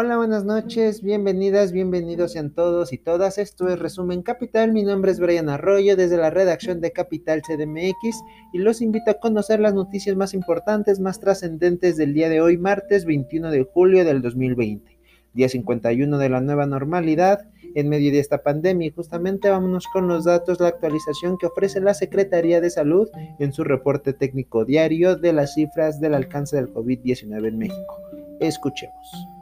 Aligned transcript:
Hola, 0.00 0.16
buenas 0.16 0.44
noches, 0.44 1.02
bienvenidas, 1.02 1.72
bienvenidos 1.72 2.30
sean 2.30 2.54
todos 2.54 2.92
y 2.92 2.98
todas. 2.98 3.36
Esto 3.36 3.66
es 3.66 3.80
Resumen 3.80 4.22
Capital. 4.22 4.72
Mi 4.72 4.84
nombre 4.84 5.10
es 5.10 5.18
Brian 5.18 5.48
Arroyo 5.48 5.96
desde 5.96 6.16
la 6.16 6.30
redacción 6.30 6.80
de 6.80 6.92
Capital 6.92 7.42
CDMX 7.42 8.22
y 8.52 8.58
los 8.58 8.80
invito 8.80 9.10
a 9.10 9.18
conocer 9.18 9.58
las 9.58 9.74
noticias 9.74 10.14
más 10.14 10.34
importantes, 10.34 11.00
más 11.00 11.18
trascendentes 11.18 11.96
del 11.96 12.14
día 12.14 12.28
de 12.28 12.40
hoy, 12.40 12.58
martes 12.58 13.06
21 13.06 13.50
de 13.50 13.64
julio 13.64 14.04
del 14.04 14.22
2020, 14.22 15.00
día 15.34 15.48
51 15.48 16.16
de 16.16 16.28
la 16.28 16.40
nueva 16.42 16.66
normalidad 16.66 17.48
en 17.74 17.88
medio 17.88 18.12
de 18.12 18.20
esta 18.20 18.44
pandemia. 18.44 18.86
Y 18.86 18.92
justamente 18.92 19.50
vámonos 19.50 19.88
con 19.92 20.06
los 20.06 20.26
datos, 20.26 20.60
la 20.60 20.68
actualización 20.68 21.38
que 21.38 21.46
ofrece 21.46 21.80
la 21.80 21.94
Secretaría 21.94 22.60
de 22.60 22.70
Salud 22.70 23.08
en 23.40 23.52
su 23.52 23.64
reporte 23.64 24.12
técnico 24.12 24.64
diario 24.64 25.16
de 25.16 25.32
las 25.32 25.54
cifras 25.54 26.00
del 26.00 26.14
alcance 26.14 26.54
del 26.54 26.72
COVID-19 26.72 27.48
en 27.48 27.58
México. 27.58 28.00
Escuchemos. 28.38 29.37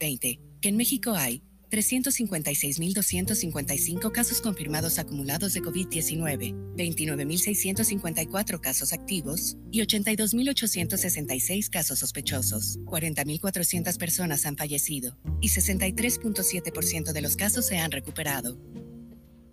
20, 0.00 0.40
que 0.60 0.68
en 0.68 0.76
México 0.76 1.12
hay 1.12 1.44
356.255 1.70 4.10
casos 4.10 4.40
confirmados 4.40 4.98
acumulados 4.98 5.54
de 5.54 5.62
COVID-19, 5.62 6.74
29.654 6.76 8.60
casos 8.60 8.92
activos 8.92 9.56
y 9.70 9.78
82.866 9.80 11.70
casos 11.70 12.00
sospechosos. 12.00 12.80
40.400 12.86 13.96
personas 13.98 14.44
han 14.46 14.56
fallecido 14.56 15.16
y 15.40 15.50
63.7% 15.50 17.12
de 17.12 17.22
los 17.22 17.36
casos 17.36 17.66
se 17.66 17.78
han 17.78 17.92
recuperado. 17.92 18.58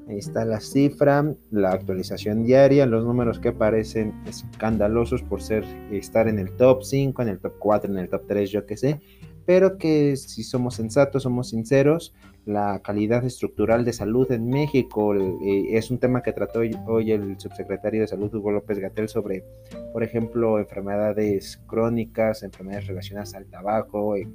Ahí 0.09 0.19
está 0.19 0.45
la 0.45 0.61
cifra, 0.61 1.35
la 1.51 1.71
actualización 1.71 2.45
diaria, 2.45 2.85
los 2.85 3.03
números 3.03 3.39
que 3.39 3.51
parecen 3.51 4.13
escandalosos 4.25 5.21
por 5.21 5.41
ser 5.41 5.65
estar 5.91 6.29
en 6.29 6.39
el 6.39 6.55
top 6.55 6.83
5, 6.83 7.21
en 7.21 7.27
el 7.27 7.39
top 7.39 7.55
4, 7.59 7.91
en 7.91 7.99
el 7.99 8.07
top 8.07 8.21
3, 8.25 8.49
yo 8.49 8.65
qué 8.65 8.77
sé, 8.77 9.01
pero 9.47 9.77
que 9.77 10.17
si 10.17 10.43
somos 10.43 10.75
sensatos, 10.75 11.23
somos 11.23 11.51
sinceros, 11.51 12.13
la 12.45 12.81
calidad 12.83 13.23
estructural 13.23 13.85
de 13.85 13.93
salud 13.93 14.29
en 14.33 14.49
México 14.49 15.15
eh, 15.15 15.67
es 15.71 15.89
un 15.89 15.99
tema 15.99 16.21
que 16.21 16.33
trató 16.33 16.59
hoy, 16.85 17.11
el 17.13 17.39
subsecretario 17.39 18.01
de 18.01 18.07
Salud 18.07 18.33
Hugo 18.35 18.51
López 18.51 18.77
Gatel 18.77 19.07
sobre, 19.07 19.45
por 19.93 20.03
ejemplo, 20.03 20.59
enfermedades 20.59 21.63
crónicas, 21.65 22.43
enfermedades 22.43 22.87
relacionadas 22.87 23.35
al 23.35 23.45
tabaco. 23.45 24.17
Eh, 24.17 24.27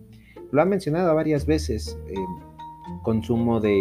lo 0.51 0.63
ha 0.63 0.65
mencionado 0.65 1.15
varias 1.15 1.45
veces, 1.45 1.99
eh, 2.09 2.15
consumo 3.03 3.61
de, 3.61 3.79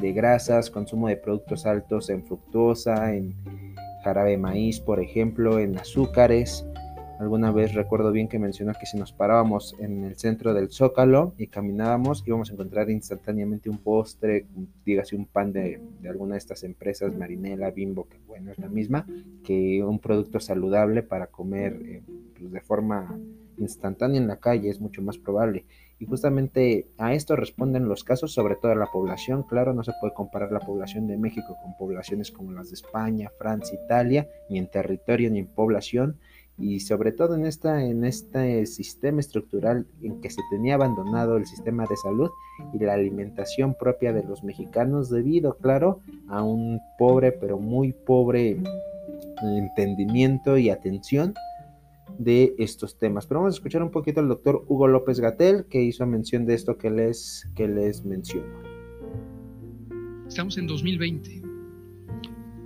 de 0.00 0.12
grasas, 0.14 0.70
consumo 0.70 1.08
de 1.08 1.18
productos 1.18 1.66
altos 1.66 2.08
en 2.08 2.24
fructosa, 2.24 3.14
en 3.14 3.34
jarabe 4.04 4.30
de 4.30 4.38
maíz, 4.38 4.80
por 4.80 5.00
ejemplo, 5.00 5.58
en 5.58 5.78
azúcares. 5.78 6.64
Alguna 7.22 7.52
vez 7.52 7.72
recuerdo 7.72 8.10
bien 8.10 8.26
que 8.26 8.40
mencionó 8.40 8.72
que 8.72 8.84
si 8.84 8.98
nos 8.98 9.12
parábamos 9.12 9.76
en 9.78 10.02
el 10.02 10.16
centro 10.16 10.52
del 10.54 10.72
Zócalo 10.72 11.34
y 11.38 11.46
caminábamos, 11.46 12.24
íbamos 12.26 12.50
a 12.50 12.54
encontrar 12.54 12.90
instantáneamente 12.90 13.70
un 13.70 13.78
postre, 13.78 14.46
dígase 14.84 15.14
un 15.14 15.26
pan 15.26 15.52
de, 15.52 15.80
alguna 16.04 16.32
de 16.32 16.38
estas 16.38 16.64
empresas, 16.64 17.14
Marinela, 17.16 17.70
Bimbo, 17.70 18.08
que 18.08 18.18
bueno, 18.26 18.50
es 18.50 18.58
la 18.58 18.66
misma, 18.66 19.06
que 19.44 19.84
un 19.84 20.00
producto 20.00 20.40
saludable 20.40 21.04
para 21.04 21.28
comer 21.28 21.80
eh, 21.84 22.02
pues, 22.36 22.50
de 22.50 22.60
forma 22.60 23.16
instantánea 23.56 24.20
en 24.20 24.26
la 24.26 24.40
calle, 24.40 24.68
es 24.68 24.80
mucho 24.80 25.00
más 25.00 25.16
probable. 25.16 25.64
Y 26.00 26.06
justamente 26.06 26.88
a 26.98 27.14
esto 27.14 27.36
responden 27.36 27.86
los 27.86 28.02
casos, 28.02 28.32
sobre 28.32 28.56
todo 28.56 28.74
la 28.74 28.90
población. 28.90 29.44
Claro, 29.44 29.72
no 29.72 29.84
se 29.84 29.92
puede 30.00 30.12
comparar 30.12 30.50
la 30.50 30.58
población 30.58 31.06
de 31.06 31.16
México 31.16 31.56
con 31.62 31.76
poblaciones 31.76 32.32
como 32.32 32.50
las 32.50 32.70
de 32.70 32.74
España, 32.74 33.30
Francia, 33.38 33.78
Italia, 33.84 34.26
ni 34.50 34.58
en 34.58 34.66
territorio 34.68 35.30
ni 35.30 35.38
en 35.38 35.46
población 35.46 36.18
y 36.62 36.78
sobre 36.78 37.10
todo 37.10 37.34
en, 37.34 37.44
esta, 37.44 37.84
en 37.84 38.04
este 38.04 38.64
sistema 38.66 39.18
estructural 39.18 39.84
en 40.00 40.20
que 40.20 40.30
se 40.30 40.40
tenía 40.52 40.76
abandonado 40.76 41.36
el 41.36 41.44
sistema 41.44 41.84
de 41.86 41.96
salud 41.96 42.30
y 42.72 42.78
la 42.78 42.94
alimentación 42.94 43.74
propia 43.74 44.12
de 44.12 44.22
los 44.22 44.44
mexicanos 44.44 45.10
debido, 45.10 45.56
claro, 45.58 46.00
a 46.28 46.44
un 46.44 46.80
pobre, 46.98 47.32
pero 47.32 47.58
muy 47.58 47.92
pobre 47.92 48.58
entendimiento 49.42 50.56
y 50.56 50.70
atención 50.70 51.34
de 52.16 52.54
estos 52.58 52.96
temas. 52.96 53.26
Pero 53.26 53.40
vamos 53.40 53.54
a 53.54 53.58
escuchar 53.58 53.82
un 53.82 53.90
poquito 53.90 54.20
al 54.20 54.28
doctor 54.28 54.64
Hugo 54.68 54.86
López 54.86 55.18
Gatel 55.18 55.66
que 55.68 55.82
hizo 55.82 56.06
mención 56.06 56.46
de 56.46 56.54
esto 56.54 56.78
que 56.78 56.90
les, 56.90 57.48
que 57.56 57.66
les 57.66 58.04
menciono. 58.04 58.46
Estamos 60.28 60.56
en 60.58 60.68
2020. 60.68 61.42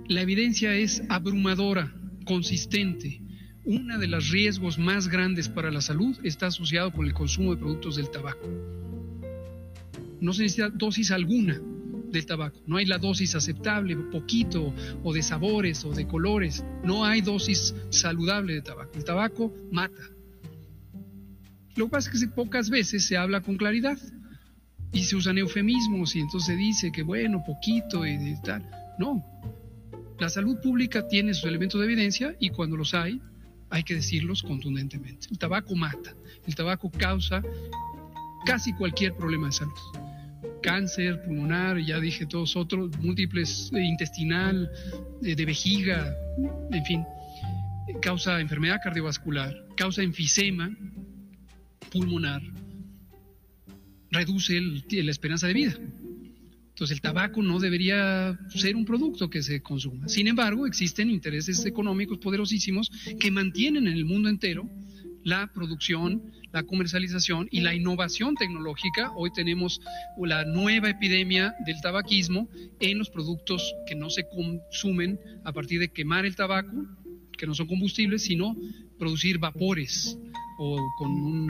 La 0.07 0.21
evidencia 0.21 0.75
es 0.75 1.01
abrumadora, 1.09 1.95
consistente 2.25 3.26
uno 3.67 3.99
de 3.99 4.07
los 4.07 4.29
riesgos 4.29 4.79
más 4.79 5.09
grandes 5.09 5.49
para 5.49 5.69
la 5.71 5.81
salud 5.81 6.17
está 6.23 6.47
asociado 6.47 6.93
con 6.93 7.05
el 7.05 7.13
consumo 7.13 7.53
de 7.53 7.59
productos 7.59 7.97
del 7.97 8.09
tabaco. 8.09 8.47
No 10.21 10.31
se 10.31 10.43
necesita 10.43 10.69
dosis 10.69 11.11
alguna 11.11 11.61
del 12.09 12.25
tabaco. 12.25 12.61
No 12.65 12.77
hay 12.77 12.85
la 12.85 12.97
dosis 12.97 13.35
aceptable, 13.35 13.97
poquito, 13.97 14.73
o 15.03 15.13
de 15.13 15.21
sabores, 15.21 15.83
o 15.83 15.91
de 15.91 16.07
colores. 16.07 16.63
No 16.85 17.03
hay 17.03 17.19
dosis 17.19 17.75
saludable 17.89 18.53
de 18.53 18.61
tabaco. 18.61 18.91
El 18.95 19.03
tabaco 19.03 19.53
mata. 19.69 20.01
Lo 21.75 21.85
que 21.85 21.91
pasa 21.91 22.09
es 22.09 22.21
que 22.21 22.27
pocas 22.29 22.69
veces 22.69 23.05
se 23.05 23.17
habla 23.17 23.41
con 23.41 23.57
claridad 23.57 23.97
y 24.93 25.03
se 25.03 25.17
usan 25.17 25.37
eufemismos 25.37 26.15
y 26.15 26.21
entonces 26.21 26.47
se 26.47 26.55
dice 26.55 26.91
que 26.93 27.03
bueno, 27.03 27.43
poquito 27.45 28.05
y 28.05 28.17
tal. 28.43 28.65
No. 28.97 29.25
La 30.19 30.29
salud 30.29 30.57
pública 30.63 31.05
tiene 31.09 31.33
sus 31.33 31.43
elementos 31.43 31.81
de 31.81 31.85
evidencia 31.85 32.33
y 32.39 32.49
cuando 32.49 32.77
los 32.77 32.93
hay, 32.93 33.21
hay 33.69 33.83
que 33.83 33.95
decirlos 33.95 34.43
contundentemente. 34.43 35.27
El 35.29 35.37
tabaco 35.37 35.75
mata, 35.75 36.15
el 36.45 36.55
tabaco 36.55 36.91
causa 36.91 37.41
casi 38.45 38.73
cualquier 38.73 39.15
problema 39.15 39.47
de 39.47 39.53
salud. 39.53 39.73
Cáncer 40.61 41.21
pulmonar, 41.23 41.77
ya 41.79 41.99
dije 41.99 42.25
todos 42.25 42.55
otros, 42.55 42.97
múltiples, 42.99 43.71
eh, 43.73 43.83
intestinal, 43.83 44.69
eh, 45.23 45.35
de 45.35 45.45
vejiga, 45.45 46.15
en 46.71 46.85
fin, 46.85 47.05
causa 48.01 48.39
enfermedad 48.39 48.79
cardiovascular, 48.83 49.53
causa 49.75 50.01
enfisema 50.01 50.75
pulmonar, 51.91 52.41
reduce 54.11 54.59
la 54.61 55.11
esperanza 55.11 55.47
de 55.47 55.53
vida. 55.53 55.73
Entonces 56.77 56.97
el 56.97 57.01
tabaco 57.01 57.41
no 57.41 57.57
debería 57.57 58.37
ser 58.49 58.75
un 58.75 58.85
producto 58.85 59.31
que 59.31 59.41
se 59.41 59.63
consuma. 59.63 60.07
Sin 60.07 60.27
embargo, 60.27 60.67
existen 60.67 61.09
intereses 61.09 61.65
económicos 61.65 62.19
poderosísimos 62.19 62.91
que 63.19 63.31
mantienen 63.31 63.87
en 63.87 63.93
el 63.93 64.05
mundo 64.05 64.29
entero 64.29 64.69
la 65.23 65.51
producción, 65.51 66.31
la 66.51 66.61
comercialización 66.61 67.47
y 67.49 67.61
la 67.61 67.73
innovación 67.73 68.35
tecnológica. 68.35 69.11
Hoy 69.15 69.31
tenemos 69.33 69.81
la 70.19 70.45
nueva 70.45 70.91
epidemia 70.91 71.55
del 71.65 71.81
tabaquismo 71.81 72.47
en 72.79 72.99
los 72.99 73.09
productos 73.09 73.73
que 73.87 73.95
no 73.95 74.11
se 74.11 74.27
consumen 74.27 75.19
a 75.45 75.53
partir 75.53 75.79
de 75.79 75.89
quemar 75.89 76.27
el 76.27 76.35
tabaco, 76.35 76.85
que 77.39 77.47
no 77.47 77.55
son 77.55 77.65
combustibles, 77.65 78.21
sino 78.21 78.55
producir 78.99 79.39
vapores 79.39 80.15
o 80.59 80.77
con 80.99 81.09
un 81.09 81.47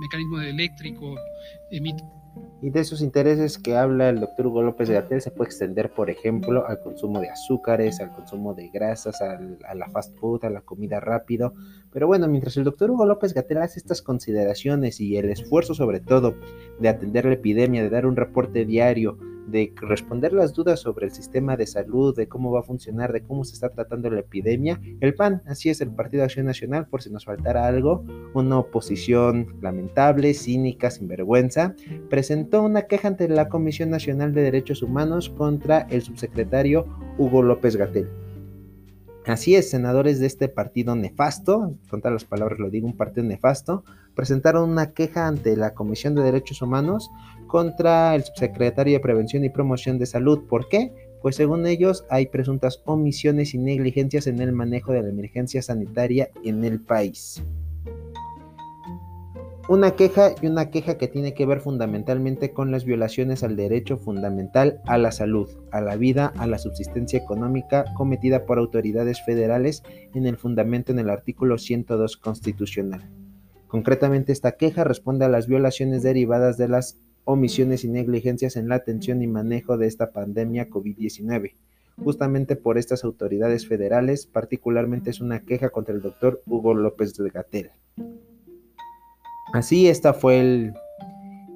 mecanismo 0.00 0.40
eléctrico 0.40 1.16
emite 1.70 2.02
y 2.60 2.70
de 2.70 2.80
esos 2.80 3.02
intereses 3.02 3.56
que 3.56 3.76
habla 3.76 4.08
el 4.08 4.20
doctor 4.20 4.48
Hugo 4.48 4.62
López 4.62 4.90
Gatel 4.90 5.20
se 5.20 5.30
puede 5.30 5.48
extender, 5.48 5.90
por 5.90 6.10
ejemplo, 6.10 6.66
al 6.66 6.80
consumo 6.80 7.20
de 7.20 7.30
azúcares, 7.30 8.00
al 8.00 8.10
consumo 8.10 8.54
de 8.54 8.68
grasas, 8.68 9.22
a 9.22 9.74
la 9.74 9.88
fast 9.90 10.16
food, 10.18 10.44
a 10.44 10.50
la 10.50 10.62
comida 10.62 10.98
rápido. 10.98 11.54
Pero 11.92 12.08
bueno, 12.08 12.26
mientras 12.26 12.56
el 12.56 12.64
doctor 12.64 12.90
Hugo 12.90 13.06
López 13.06 13.32
Gatel 13.32 13.58
hace 13.58 13.78
estas 13.78 14.02
consideraciones 14.02 15.00
y 15.00 15.16
el 15.16 15.30
esfuerzo 15.30 15.74
sobre 15.74 16.00
todo 16.00 16.34
de 16.80 16.88
atender 16.88 17.26
la 17.26 17.34
epidemia, 17.34 17.82
de 17.82 17.90
dar 17.90 18.06
un 18.06 18.16
reporte 18.16 18.64
diario, 18.64 19.18
de 19.50 19.72
responder 19.76 20.32
las 20.32 20.52
dudas 20.52 20.80
sobre 20.80 21.06
el 21.06 21.12
sistema 21.12 21.56
de 21.56 21.66
salud, 21.66 22.14
de 22.14 22.28
cómo 22.28 22.50
va 22.50 22.60
a 22.60 22.64
funcionar, 22.64 23.12
de 23.12 23.22
cómo 23.22 23.44
se 23.44 23.54
está 23.54 23.70
tratando 23.70 24.10
la 24.10 24.20
epidemia. 24.20 24.80
El 25.00 25.14
PAN, 25.14 25.42
así 25.46 25.70
es 25.70 25.80
el 25.80 25.90
Partido 25.90 26.24
Acción 26.24 26.46
Nacional, 26.46 26.86
por 26.86 27.02
si 27.02 27.10
nos 27.10 27.24
faltara 27.24 27.66
algo, 27.66 28.04
una 28.34 28.58
oposición 28.58 29.58
lamentable, 29.60 30.34
cínica, 30.34 30.90
sin 30.90 31.08
vergüenza, 31.08 31.74
presentó 32.10 32.62
una 32.62 32.82
queja 32.82 33.08
ante 33.08 33.28
la 33.28 33.48
Comisión 33.48 33.90
Nacional 33.90 34.32
de 34.34 34.42
Derechos 34.42 34.82
Humanos 34.82 35.30
contra 35.30 35.80
el 35.90 36.02
subsecretario 36.02 36.86
Hugo 37.18 37.42
López 37.42 37.76
Gatel. 37.76 38.08
Así 39.28 39.54
es, 39.54 39.68
senadores 39.68 40.20
de 40.20 40.26
este 40.26 40.48
partido 40.48 40.96
nefasto, 40.96 41.74
con 41.90 42.00
las 42.02 42.24
palabras 42.24 42.58
lo 42.58 42.70
digo, 42.70 42.86
un 42.86 42.96
partido 42.96 43.26
nefasto, 43.26 43.84
presentaron 44.18 44.68
una 44.68 44.90
queja 44.94 45.28
ante 45.28 45.56
la 45.56 45.74
Comisión 45.74 46.16
de 46.16 46.24
Derechos 46.24 46.60
Humanos 46.60 47.08
contra 47.46 48.16
el 48.16 48.24
subsecretario 48.24 48.94
de 48.94 48.98
Prevención 48.98 49.44
y 49.44 49.48
Promoción 49.48 49.96
de 49.96 50.06
Salud. 50.06 50.40
¿Por 50.48 50.68
qué? 50.68 50.92
Pues 51.22 51.36
según 51.36 51.68
ellos 51.68 52.04
hay 52.10 52.26
presuntas 52.26 52.82
omisiones 52.84 53.54
y 53.54 53.58
negligencias 53.58 54.26
en 54.26 54.40
el 54.40 54.50
manejo 54.50 54.90
de 54.90 55.02
la 55.02 55.10
emergencia 55.10 55.62
sanitaria 55.62 56.30
en 56.42 56.64
el 56.64 56.80
país. 56.80 57.44
Una 59.68 59.92
queja 59.92 60.34
y 60.42 60.48
una 60.48 60.68
queja 60.70 60.98
que 60.98 61.06
tiene 61.06 61.32
que 61.32 61.46
ver 61.46 61.60
fundamentalmente 61.60 62.50
con 62.50 62.72
las 62.72 62.84
violaciones 62.84 63.44
al 63.44 63.54
derecho 63.54 63.98
fundamental 63.98 64.80
a 64.86 64.98
la 64.98 65.12
salud, 65.12 65.48
a 65.70 65.80
la 65.80 65.94
vida, 65.94 66.32
a 66.38 66.48
la 66.48 66.58
subsistencia 66.58 67.20
económica 67.20 67.84
cometida 67.94 68.46
por 68.46 68.58
autoridades 68.58 69.24
federales 69.24 69.84
en 70.12 70.26
el 70.26 70.36
fundamento 70.36 70.90
en 70.90 70.98
el 70.98 71.08
artículo 71.08 71.56
102 71.56 72.16
constitucional. 72.16 73.17
Concretamente, 73.68 74.32
esta 74.32 74.52
queja 74.52 74.82
responde 74.82 75.26
a 75.26 75.28
las 75.28 75.46
violaciones 75.46 76.02
derivadas 76.02 76.56
de 76.56 76.68
las 76.68 76.98
omisiones 77.24 77.84
y 77.84 77.88
negligencias 77.88 78.56
en 78.56 78.68
la 78.68 78.76
atención 78.76 79.22
y 79.22 79.26
manejo 79.26 79.76
de 79.76 79.86
esta 79.86 80.10
pandemia 80.12 80.70
COVID-19. 80.70 81.54
Justamente 82.02 82.56
por 82.56 82.78
estas 82.78 83.04
autoridades 83.04 83.68
federales, 83.68 84.26
particularmente 84.26 85.10
es 85.10 85.20
una 85.20 85.40
queja 85.44 85.68
contra 85.68 85.94
el 85.94 86.00
doctor 86.00 86.42
Hugo 86.46 86.72
López 86.72 87.14
de 87.14 87.28
Gatel. 87.28 87.70
Así, 89.52 89.88
esta 89.88 90.14
fue 90.14 90.40
el 90.40 90.72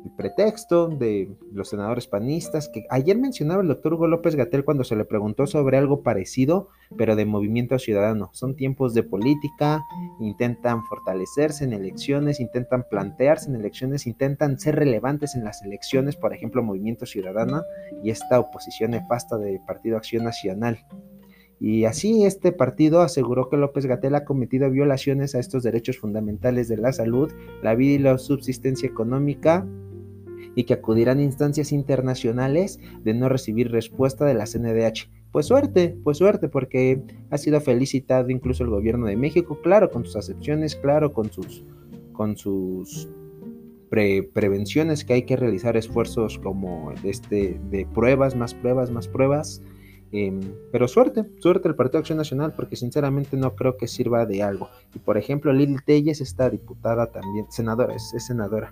el 0.04 0.10
pretexto 0.12 0.88
de 0.88 1.30
los 1.52 1.68
senadores 1.68 2.06
panistas, 2.06 2.68
que 2.68 2.84
ayer 2.90 3.16
mencionaba 3.16 3.62
el 3.62 3.68
doctor 3.68 3.94
Hugo 3.94 4.08
López 4.08 4.34
Gatel 4.34 4.64
cuando 4.64 4.84
se 4.84 4.96
le 4.96 5.04
preguntó 5.04 5.46
sobre 5.46 5.78
algo 5.78 6.02
parecido, 6.02 6.68
pero 6.96 7.14
de 7.16 7.24
movimiento 7.24 7.78
ciudadano. 7.78 8.30
Son 8.32 8.56
tiempos 8.56 8.94
de 8.94 9.02
política, 9.02 9.84
intentan 10.20 10.84
fortalecerse 10.84 11.64
en 11.64 11.72
elecciones, 11.72 12.40
intentan 12.40 12.84
plantearse 12.90 13.48
en 13.48 13.56
elecciones, 13.56 14.06
intentan 14.06 14.58
ser 14.58 14.76
relevantes 14.76 15.34
en 15.34 15.44
las 15.44 15.62
elecciones, 15.62 16.16
por 16.16 16.34
ejemplo, 16.34 16.62
Movimiento 16.62 17.06
Ciudadano 17.06 17.62
y 18.02 18.10
esta 18.10 18.40
oposición 18.40 18.92
nefasta 18.92 19.38
de 19.38 19.60
Partido 19.66 19.96
Acción 19.96 20.24
Nacional. 20.24 20.84
Y 21.60 21.84
así 21.84 22.24
este 22.24 22.50
partido 22.50 23.02
aseguró 23.02 23.48
que 23.48 23.56
López 23.56 23.86
Gatel 23.86 24.16
ha 24.16 24.24
cometido 24.24 24.68
violaciones 24.68 25.36
a 25.36 25.38
estos 25.38 25.62
derechos 25.62 25.96
fundamentales 25.96 26.66
de 26.66 26.76
la 26.76 26.92
salud, 26.92 27.30
la 27.62 27.76
vida 27.76 27.92
y 27.94 27.98
la 27.98 28.18
subsistencia 28.18 28.88
económica 28.88 29.64
y 30.54 30.64
que 30.64 30.74
acudirán 30.74 31.18
a 31.18 31.22
instancias 31.22 31.72
internacionales 31.72 32.80
de 33.02 33.14
no 33.14 33.28
recibir 33.28 33.70
respuesta 33.70 34.24
de 34.24 34.34
la 34.34 34.46
CNDH. 34.46 35.08
Pues 35.32 35.46
suerte, 35.46 35.96
pues 36.04 36.18
suerte, 36.18 36.48
porque 36.48 37.02
ha 37.30 37.38
sido 37.38 37.60
felicitado 37.60 38.28
incluso 38.30 38.64
el 38.64 38.70
gobierno 38.70 39.06
de 39.06 39.16
México, 39.16 39.58
claro, 39.62 39.90
con 39.90 40.04
sus 40.04 40.16
acepciones, 40.16 40.76
claro, 40.76 41.14
con 41.14 41.32
sus, 41.32 41.64
con 42.12 42.36
sus 42.36 43.08
prevenciones 43.88 45.04
que 45.04 45.12
hay 45.12 45.22
que 45.24 45.36
realizar 45.36 45.76
esfuerzos 45.76 46.38
como 46.38 46.92
este 47.02 47.60
de 47.70 47.86
pruebas, 47.86 48.34
más 48.34 48.54
pruebas, 48.54 48.90
más 48.90 49.08
pruebas. 49.08 49.62
Em, 50.12 50.40
pero 50.70 50.88
suerte, 50.88 51.24
suerte 51.38 51.68
el 51.68 51.74
Partido 51.74 52.00
Acción 52.00 52.18
Nacional, 52.18 52.52
porque 52.54 52.76
sinceramente 52.76 53.36
no 53.36 53.54
creo 53.54 53.78
que 53.78 53.88
sirva 53.88 54.26
de 54.26 54.42
algo. 54.42 54.68
Y 54.94 54.98
por 54.98 55.16
ejemplo, 55.16 55.52
Lili 55.52 55.76
Telles, 55.84 56.20
esta 56.20 56.50
diputada 56.50 57.06
también, 57.06 57.46
senadora, 57.50 57.94
es 57.94 58.12
senadora, 58.18 58.70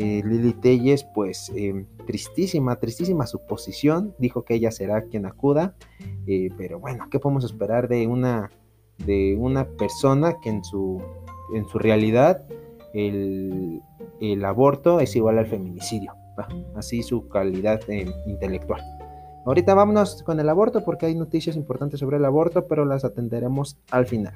eh, 0.00 0.22
Lili 0.24 0.54
Telles, 0.54 1.04
pues 1.04 1.52
em, 1.54 1.84
tristísima, 2.06 2.76
tristísima 2.76 3.26
su 3.26 3.38
posición, 3.40 4.14
dijo 4.18 4.46
que 4.46 4.54
ella 4.54 4.70
será 4.70 5.02
quien 5.02 5.26
acuda, 5.26 5.74
eh, 6.26 6.48
pero 6.56 6.80
bueno, 6.80 7.08
¿qué 7.10 7.18
podemos 7.18 7.44
esperar 7.44 7.86
de 7.86 8.06
una, 8.06 8.50
de 9.04 9.36
una 9.38 9.66
persona 9.66 10.36
que 10.40 10.48
en 10.48 10.64
su, 10.64 11.02
en 11.54 11.68
su 11.68 11.78
realidad 11.78 12.46
el, 12.94 13.82
aborto 14.42 15.00
es 15.00 15.14
igual 15.16 15.38
al 15.38 15.46
feminicidio? 15.46 16.14
así 16.74 17.02
su 17.02 17.28
calidad 17.28 17.82
em, 17.88 18.10
intelectual. 18.24 18.80
Ahorita 19.44 19.74
vámonos 19.74 20.22
con 20.22 20.40
el 20.40 20.48
aborto 20.48 20.82
porque 20.82 21.04
hay 21.04 21.14
noticias 21.14 21.56
importantes 21.56 22.00
sobre 22.00 22.16
el 22.16 22.24
aborto, 22.24 22.66
pero 22.66 22.86
las 22.86 23.04
atenderemos 23.04 23.76
al 23.90 24.06
final. 24.06 24.32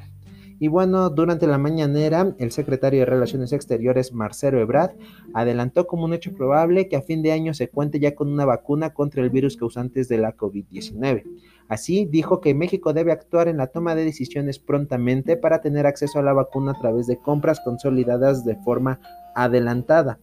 Y 0.60 0.68
bueno, 0.68 1.10
durante 1.10 1.46
la 1.46 1.58
mañanera, 1.58 2.34
el 2.38 2.52
secretario 2.52 3.00
de 3.00 3.06
Relaciones 3.06 3.52
Exteriores, 3.52 4.12
Marcelo 4.12 4.60
Ebrard, 4.60 4.92
adelantó 5.32 5.86
como 5.86 6.04
un 6.04 6.14
hecho 6.14 6.32
probable 6.32 6.88
que 6.88 6.96
a 6.96 7.02
fin 7.02 7.22
de 7.22 7.32
año 7.32 7.54
se 7.54 7.68
cuente 7.68 7.98
ya 7.98 8.14
con 8.14 8.32
una 8.32 8.44
vacuna 8.44 8.94
contra 8.94 9.22
el 9.22 9.30
virus 9.30 9.56
causante 9.56 10.04
de 10.04 10.18
la 10.18 10.36
COVID-19. 10.36 11.24
Así, 11.68 12.04
dijo 12.04 12.40
que 12.40 12.54
México 12.54 12.92
debe 12.92 13.12
actuar 13.12 13.48
en 13.48 13.56
la 13.56 13.68
toma 13.68 13.94
de 13.94 14.04
decisiones 14.04 14.58
prontamente 14.58 15.36
para 15.36 15.60
tener 15.60 15.86
acceso 15.86 16.18
a 16.18 16.22
la 16.22 16.32
vacuna 16.32 16.72
a 16.72 16.80
través 16.80 17.06
de 17.06 17.18
compras 17.18 17.60
consolidadas 17.64 18.44
de 18.44 18.56
forma 18.56 19.00
adelantada. 19.34 20.18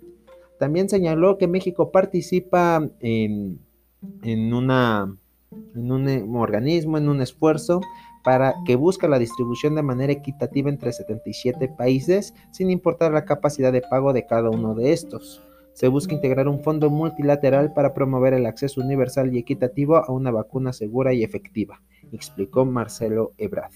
También 0.60 0.88
señaló 0.88 1.38
que 1.38 1.48
México 1.48 1.92
participa 1.92 2.88
en, 3.00 3.60
una, 4.54 5.18
en 5.76 5.92
un 5.92 6.36
organismo, 6.36 7.00
en 7.00 7.10
un 7.10 7.22
esfuerzo 7.22 7.82
para 8.24 8.56
que 8.66 8.76
busca 8.76 9.08
la 9.08 9.20
distribución 9.20 9.76
de 9.76 9.84
manera 9.84 10.14
equitativa 10.14 10.70
entre 10.70 10.94
77 10.94 11.70
países, 11.70 12.34
sin 12.52 12.70
importar 12.70 13.12
la 13.12 13.26
capacidad 13.26 13.72
de 13.72 13.82
pago 13.82 14.14
de 14.14 14.26
cada 14.26 14.50
uno 14.50 14.76
de 14.76 14.94
estos. 14.94 15.42
Se 15.74 15.88
busca 15.88 16.14
integrar 16.14 16.48
un 16.48 16.62
fondo 16.62 16.90
multilateral 16.90 17.74
para 17.74 17.94
promover 17.94 18.34
el 18.34 18.46
acceso 18.46 18.82
universal 18.82 19.34
y 19.34 19.40
equitativo 19.40 19.98
a 19.98 20.12
una 20.12 20.32
vacuna 20.32 20.74
segura 20.74 21.14
y 21.14 21.24
efectiva, 21.24 21.82
explicó 22.12 22.66
Marcelo 22.66 23.34
Ebrard. 23.38 23.72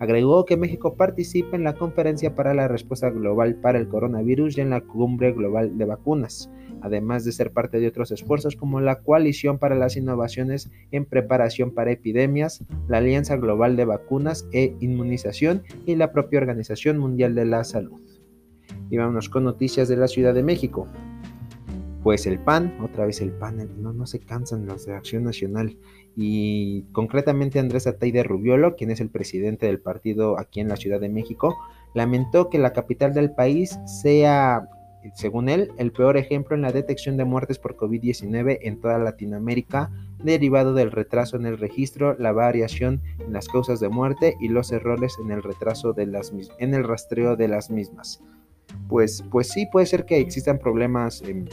Agregó 0.00 0.44
que 0.44 0.56
México 0.56 0.94
participa 0.94 1.56
en 1.56 1.64
la 1.64 1.74
Conferencia 1.74 2.34
para 2.34 2.54
la 2.54 2.68
Respuesta 2.68 3.10
Global 3.10 3.56
para 3.56 3.78
el 3.78 3.88
Coronavirus 3.88 4.56
y 4.56 4.60
en 4.60 4.70
la 4.70 4.80
Cumbre 4.80 5.32
Global 5.32 5.76
de 5.76 5.84
Vacunas, 5.84 6.50
además 6.82 7.24
de 7.24 7.32
ser 7.32 7.52
parte 7.52 7.80
de 7.80 7.88
otros 7.88 8.12
esfuerzos 8.12 8.54
como 8.54 8.80
la 8.80 9.00
Coalición 9.00 9.58
para 9.58 9.74
las 9.74 9.96
Innovaciones 9.96 10.70
en 10.92 11.04
Preparación 11.04 11.72
para 11.72 11.90
Epidemias, 11.90 12.64
la 12.86 12.98
Alianza 12.98 13.36
Global 13.36 13.76
de 13.76 13.86
Vacunas 13.86 14.46
e 14.52 14.76
Inmunización 14.78 15.64
y 15.84 15.96
la 15.96 16.12
propia 16.12 16.38
Organización 16.38 16.98
Mundial 16.98 17.34
de 17.34 17.44
la 17.44 17.64
Salud. 17.64 18.00
Y 18.90 18.98
vámonos 18.98 19.28
con 19.28 19.44
noticias 19.44 19.88
de 19.88 19.96
la 19.96 20.06
Ciudad 20.06 20.32
de 20.32 20.44
México. 20.44 20.86
Pues 22.04 22.26
el 22.26 22.38
PAN, 22.38 22.78
otra 22.80 23.04
vez 23.04 23.20
el 23.20 23.32
PAN, 23.32 23.68
no, 23.82 23.92
no 23.92 24.06
se 24.06 24.20
cansan 24.20 24.66
los 24.66 24.86
de 24.86 24.94
Acción 24.94 25.24
Nacional. 25.24 25.76
Y 26.20 26.82
concretamente 26.90 27.60
Andrés 27.60 27.86
Atay 27.86 28.10
de 28.10 28.24
Rubiolo, 28.24 28.74
quien 28.74 28.90
es 28.90 29.00
el 29.00 29.08
presidente 29.08 29.66
del 29.66 29.78
partido 29.78 30.36
aquí 30.36 30.58
en 30.58 30.68
la 30.68 30.76
Ciudad 30.76 30.98
de 30.98 31.08
México, 31.08 31.56
lamentó 31.94 32.50
que 32.50 32.58
la 32.58 32.72
capital 32.72 33.14
del 33.14 33.30
país 33.30 33.78
sea 33.86 34.68
según 35.14 35.48
él, 35.48 35.70
el 35.78 35.92
peor 35.92 36.16
ejemplo 36.16 36.56
en 36.56 36.62
la 36.62 36.72
detección 36.72 37.16
de 37.16 37.24
muertes 37.24 37.58
por 37.58 37.76
COVID-19 37.76 38.58
en 38.62 38.80
toda 38.80 38.98
Latinoamérica, 38.98 39.90
derivado 40.22 40.74
del 40.74 40.90
retraso 40.90 41.36
en 41.36 41.46
el 41.46 41.58
registro, 41.58 42.16
la 42.18 42.32
variación 42.32 43.00
en 43.18 43.32
las 43.32 43.48
causas 43.48 43.80
de 43.80 43.88
muerte 43.88 44.36
y 44.40 44.48
los 44.48 44.72
errores 44.72 45.16
en 45.22 45.30
el 45.30 45.42
retraso 45.42 45.92
de 45.92 46.06
las 46.06 46.32
en 46.58 46.74
el 46.74 46.84
rastreo 46.84 47.36
de 47.36 47.48
las 47.48 47.70
mismas. 47.70 48.22
Pues, 48.88 49.24
pues 49.30 49.48
sí, 49.48 49.66
puede 49.70 49.86
ser 49.86 50.04
que 50.04 50.18
existan 50.18 50.58
problemas 50.58 51.22
em, 51.22 51.46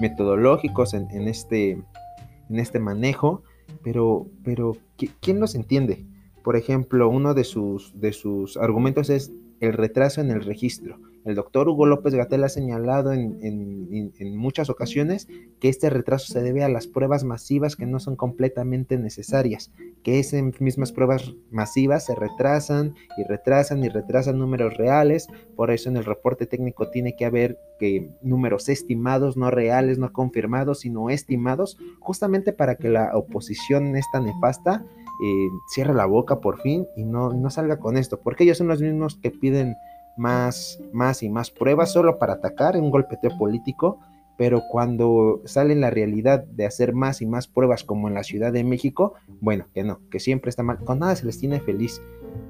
metodológicos 0.00 0.94
en, 0.94 1.08
este, 1.28 1.72
en 1.72 2.58
este 2.58 2.78
manejo, 2.78 3.42
pero, 3.82 4.26
pero 4.44 4.76
¿quién 5.20 5.40
los 5.40 5.54
entiende? 5.54 6.04
Por 6.42 6.56
ejemplo, 6.56 7.08
uno 7.08 7.34
de 7.34 7.44
sus, 7.44 7.98
de 7.98 8.12
sus 8.12 8.56
argumentos 8.56 9.10
es 9.10 9.32
el 9.60 9.72
retraso 9.72 10.20
en 10.20 10.30
el 10.30 10.44
registro. 10.44 10.98
El 11.26 11.34
doctor 11.34 11.68
Hugo 11.68 11.86
López 11.86 12.14
Gatel 12.14 12.44
ha 12.44 12.48
señalado 12.48 13.12
en, 13.12 14.36
muchas 14.36 14.70
ocasiones 14.70 15.26
que 15.58 15.68
este 15.68 15.90
retraso 15.90 16.32
se 16.32 16.40
debe 16.40 16.62
a 16.62 16.68
las 16.68 16.86
pruebas 16.86 17.24
masivas 17.24 17.74
que 17.74 17.84
no 17.84 17.98
son 17.98 18.14
completamente 18.14 18.96
necesarias, 18.96 19.72
que 20.04 20.20
esas 20.20 20.60
mismas 20.60 20.92
pruebas 20.92 21.34
masivas 21.50 22.04
se 22.06 22.14
retrasan 22.14 22.94
y 23.18 23.24
retrasan 23.24 23.82
y 23.82 23.88
retrasan 23.88 24.38
números 24.38 24.76
reales, 24.76 25.26
por 25.56 25.72
eso 25.72 25.88
en 25.88 25.96
el 25.96 26.04
reporte 26.04 26.46
técnico 26.46 26.90
tiene 26.90 27.16
que 27.16 27.24
haber 27.24 27.58
que 27.80 28.08
números 28.22 28.68
estimados, 28.68 29.36
no 29.36 29.50
reales, 29.50 29.98
no 29.98 30.12
confirmados, 30.12 30.80
sino 30.80 31.10
estimados, 31.10 31.76
justamente 31.98 32.52
para 32.52 32.76
que 32.76 32.88
la 32.88 33.10
oposición 33.16 33.96
esta 33.96 34.20
nefasta 34.20 34.84
eh, 35.24 35.48
cierre 35.74 35.92
la 35.92 36.06
boca 36.06 36.40
por 36.40 36.60
fin 36.60 36.86
y 36.94 37.04
no, 37.04 37.32
no 37.32 37.50
salga 37.50 37.80
con 37.80 37.96
esto, 37.96 38.20
porque 38.20 38.44
ellos 38.44 38.58
son 38.58 38.68
los 38.68 38.80
mismos 38.80 39.16
que 39.16 39.32
piden 39.32 39.74
más, 40.16 40.80
más 40.92 41.22
y 41.22 41.28
más 41.28 41.50
pruebas 41.50 41.92
solo 41.92 42.18
para 42.18 42.34
atacar, 42.34 42.76
un 42.76 42.90
golpeteo 42.90 43.36
político, 43.38 43.98
pero 44.36 44.62
cuando 44.70 45.40
sale 45.44 45.74
la 45.74 45.90
realidad 45.90 46.44
de 46.44 46.66
hacer 46.66 46.92
más 46.92 47.22
y 47.22 47.26
más 47.26 47.48
pruebas 47.48 47.84
como 47.84 48.08
en 48.08 48.14
la 48.14 48.22
Ciudad 48.22 48.52
de 48.52 48.64
México, 48.64 49.14
bueno, 49.40 49.66
que 49.74 49.82
no, 49.82 50.00
que 50.10 50.20
siempre 50.20 50.50
está 50.50 50.62
mal, 50.62 50.78
con 50.84 50.98
nada 50.98 51.16
se 51.16 51.26
les 51.26 51.38
tiene 51.38 51.60
feliz, 51.60 52.02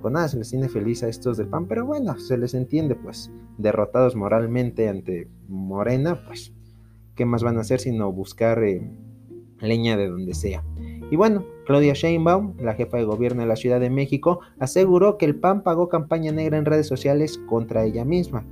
con 0.03 0.15
nada 0.15 0.29
se 0.29 0.39
les 0.39 0.51
tiene 0.51 0.69
feliz 0.69 1.03
a 1.03 1.09
estos 1.09 1.37
del 1.37 1.49
PAN, 1.49 1.67
pero 1.67 1.87
bueno, 1.87 2.19
se 2.19 2.37
les 2.39 2.55
entiende, 2.55 2.97
pues, 2.97 3.31
derrotados 3.59 4.17
moralmente 4.17 4.89
ante 4.89 5.29
Morena, 5.49 6.23
pues, 6.27 6.53
¿qué 7.15 7.25
más 7.25 7.43
van 7.43 7.59
a 7.59 7.61
hacer 7.61 7.81
sino 7.81 8.13
buscar 8.13 8.63
eh, 8.65 8.91
leña 9.61 9.97
de 9.97 10.09
donde 10.09 10.35
sea? 10.35 10.65
Y 11.11 11.15
bueno, 11.15 11.45
Claudia 11.67 11.93
Sheinbaum, 11.93 12.55
la 12.61 12.75
jefa 12.75 12.97
de 12.97 13.05
gobierno 13.05 13.43
de 13.43 13.49
la 13.49 13.55
Ciudad 13.55 13.79
de 13.79 13.91
México, 13.91 14.41
aseguró 14.59 15.19
que 15.19 15.25
el 15.25 15.37
PAN 15.37 15.63
pagó 15.63 15.89
campaña 15.89 16.33
negra 16.33 16.59
en 16.59 16.65
redes 16.65 16.89
sociales 16.89 17.39
contra 17.49 17.85
ella 17.85 18.05
misma, 18.05 18.45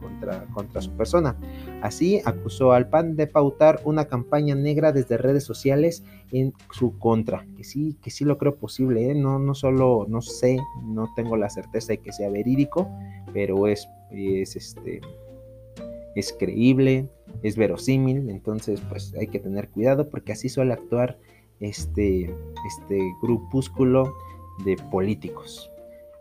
contra, 0.52 0.80
su 0.80 0.90
persona. 0.92 1.37
Así 1.82 2.20
acusó 2.25 2.73
al 2.73 2.88
PAN 2.88 3.16
de 3.16 3.26
pautar 3.26 3.80
una 3.84 4.04
campaña 4.04 4.54
negra 4.54 4.92
desde 4.92 5.16
redes 5.16 5.42
sociales 5.42 6.04
en 6.30 6.52
su 6.70 6.96
contra. 6.99 7.44
Que 7.56 7.64
sí, 7.64 7.96
que 8.00 8.11
sí 8.11 8.25
lo 8.25 8.38
creo 8.38 8.54
posible, 8.54 9.11
¿eh? 9.11 9.14
no, 9.14 9.40
no 9.40 9.54
solo, 9.54 10.06
no 10.08 10.23
sé, 10.23 10.58
no 10.84 11.08
tengo 11.16 11.37
la 11.37 11.50
certeza 11.50 11.88
de 11.88 11.99
que 11.99 12.12
sea 12.12 12.30
verídico, 12.30 12.88
pero 13.32 13.66
es, 13.66 13.88
es 14.11 14.54
este 14.54 15.00
es 16.14 16.32
creíble, 16.32 17.08
es 17.42 17.56
verosímil, 17.56 18.30
entonces 18.30 18.80
pues 18.88 19.12
hay 19.18 19.26
que 19.26 19.40
tener 19.40 19.68
cuidado 19.68 20.08
porque 20.08 20.32
así 20.32 20.49
suele 20.49 20.73
actuar 20.73 21.18
este, 21.64 22.35
este 22.66 23.00
grupúsculo 23.23 24.14
de 24.64 24.76
políticos. 24.90 25.71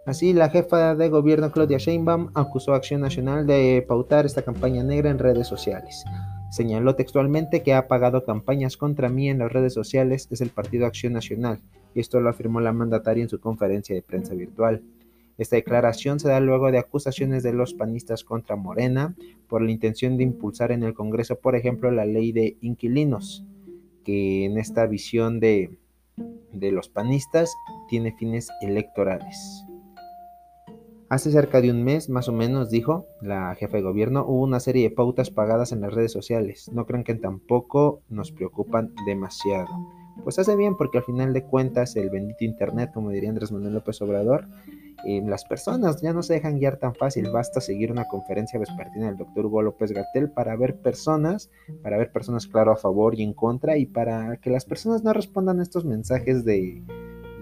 Así, 0.05 0.33
la 0.33 0.49
jefa 0.49 0.95
de 0.95 1.07
gobierno 1.07 1.51
Claudia 1.51 1.77
Sheinbaum 1.77 2.31
acusó 2.33 2.73
a 2.73 2.77
Acción 2.77 3.01
Nacional 3.01 3.47
de 3.47 3.85
pautar 3.87 4.25
esta 4.25 4.41
campaña 4.41 4.83
negra 4.83 5.09
en 5.09 5.17
redes 5.17 5.47
sociales. 5.47 6.03
Señaló 6.51 6.95
textualmente 6.95 7.63
que 7.63 7.73
ha 7.73 7.87
pagado 7.87 8.25
campañas 8.25 8.75
contra 8.75 9.09
mí 9.09 9.29
en 9.29 9.39
las 9.39 9.51
redes 9.51 9.73
sociales 9.73 10.27
es 10.29 10.41
el 10.41 10.49
Partido 10.49 10.85
Acción 10.85 11.13
Nacional, 11.13 11.61
y 11.95 12.01
esto 12.01 12.19
lo 12.19 12.29
afirmó 12.29 12.59
la 12.59 12.73
mandataria 12.73 13.23
en 13.23 13.29
su 13.29 13.39
conferencia 13.39 13.95
de 13.95 14.01
prensa 14.01 14.33
virtual. 14.35 14.83
Esta 15.37 15.55
declaración 15.55 16.19
se 16.19 16.27
da 16.27 16.39
luego 16.39 16.69
de 16.71 16.79
acusaciones 16.79 17.41
de 17.41 17.53
los 17.53 17.73
panistas 17.73 18.23
contra 18.23 18.55
Morena 18.55 19.15
por 19.47 19.61
la 19.61 19.71
intención 19.71 20.17
de 20.17 20.23
impulsar 20.23 20.71
en 20.71 20.83
el 20.83 20.93
Congreso, 20.93 21.37
por 21.37 21.55
ejemplo, 21.55 21.89
la 21.91 22.05
ley 22.05 22.31
de 22.33 22.57
inquilinos, 22.61 23.45
que 24.03 24.45
en 24.45 24.57
esta 24.57 24.85
visión 24.85 25.39
de, 25.39 25.77
de 26.51 26.71
los 26.71 26.89
panistas 26.89 27.53
tiene 27.89 28.15
fines 28.17 28.49
electorales. 28.61 29.65
Hace 31.09 31.31
cerca 31.31 31.61
de 31.61 31.69
un 31.69 31.83
mes, 31.83 32.09
más 32.09 32.27
o 32.27 32.31
menos, 32.31 32.71
dijo 32.71 33.05
la 33.21 33.53
jefa 33.53 33.77
de 33.77 33.83
gobierno, 33.83 34.25
hubo 34.25 34.41
una 34.41 34.59
serie 34.59 34.89
de 34.89 34.95
pautas 34.95 35.29
pagadas 35.29 35.71
en 35.71 35.81
las 35.81 35.93
redes 35.93 36.11
sociales. 36.11 36.71
No 36.73 36.87
crean 36.87 37.03
que 37.03 37.13
tampoco 37.13 38.01
nos 38.09 38.31
preocupan 38.31 38.95
demasiado. 39.05 39.69
Pues 40.23 40.39
hace 40.39 40.55
bien 40.55 40.75
porque 40.75 40.97
al 40.99 41.03
final 41.03 41.33
de 41.33 41.43
cuentas 41.43 41.95
el 41.95 42.09
bendito 42.09 42.43
Internet, 42.43 42.91
como 42.93 43.11
diría 43.11 43.29
Andrés 43.29 43.51
Manuel 43.51 43.75
López 43.75 44.01
Obrador, 44.01 44.47
eh, 45.05 45.21
las 45.25 45.45
personas 45.45 46.01
ya 46.01 46.13
no 46.13 46.23
se 46.23 46.33
dejan 46.33 46.59
guiar 46.59 46.77
tan 46.77 46.95
fácil. 46.95 47.29
Basta 47.31 47.61
seguir 47.61 47.91
una 47.91 48.05
conferencia 48.07 48.59
vespertina 48.59 49.07
del 49.07 49.17
doctor 49.17 49.45
Hugo 49.45 49.61
López 49.61 49.91
Gatel 49.91 50.31
para 50.31 50.55
ver 50.55 50.77
personas, 50.77 51.49
para 51.81 51.97
ver 51.97 52.11
personas 52.11 52.47
claro 52.47 52.71
a 52.71 52.77
favor 52.77 53.19
y 53.19 53.23
en 53.23 53.33
contra 53.33 53.77
y 53.77 53.85
para 53.85 54.37
que 54.37 54.49
las 54.49 54.65
personas 54.65 55.03
no 55.03 55.13
respondan 55.13 55.59
a 55.59 55.63
estos 55.63 55.85
mensajes 55.85 56.45
de 56.45 56.83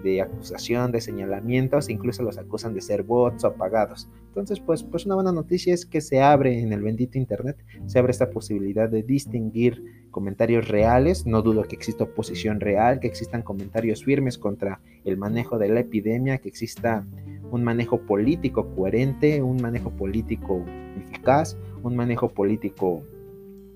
de 0.02 0.20
acusación, 0.20 0.92
de 0.92 1.00
señalamientos, 1.00 1.88
incluso 1.88 2.22
los 2.22 2.38
acusan 2.38 2.74
de 2.74 2.80
ser 2.80 3.02
bots 3.02 3.44
o 3.44 3.48
apagados. 3.48 4.08
Entonces, 4.28 4.60
pues, 4.60 4.82
pues 4.82 5.06
una 5.06 5.14
buena 5.14 5.32
noticia 5.32 5.72
es 5.72 5.86
que 5.86 6.00
se 6.00 6.20
abre 6.20 6.60
en 6.60 6.72
el 6.72 6.82
bendito 6.82 7.18
Internet, 7.18 7.56
se 7.86 7.98
abre 7.98 8.10
esta 8.10 8.30
posibilidad 8.30 8.88
de 8.88 9.02
distinguir 9.02 10.06
comentarios 10.10 10.68
reales, 10.68 11.26
no 11.26 11.42
dudo 11.42 11.62
que 11.62 11.76
exista 11.76 12.04
oposición 12.04 12.60
real, 12.60 13.00
que 13.00 13.06
existan 13.06 13.42
comentarios 13.42 14.04
firmes 14.04 14.38
contra 14.38 14.80
el 15.04 15.16
manejo 15.16 15.58
de 15.58 15.68
la 15.68 15.80
epidemia, 15.80 16.38
que 16.38 16.48
exista 16.48 17.06
un 17.52 17.62
manejo 17.62 18.00
político 18.00 18.66
coherente, 18.74 19.42
un 19.42 19.60
manejo 19.60 19.90
político 19.90 20.64
eficaz, 20.96 21.56
un 21.82 21.94
manejo 21.94 22.30
político 22.30 23.02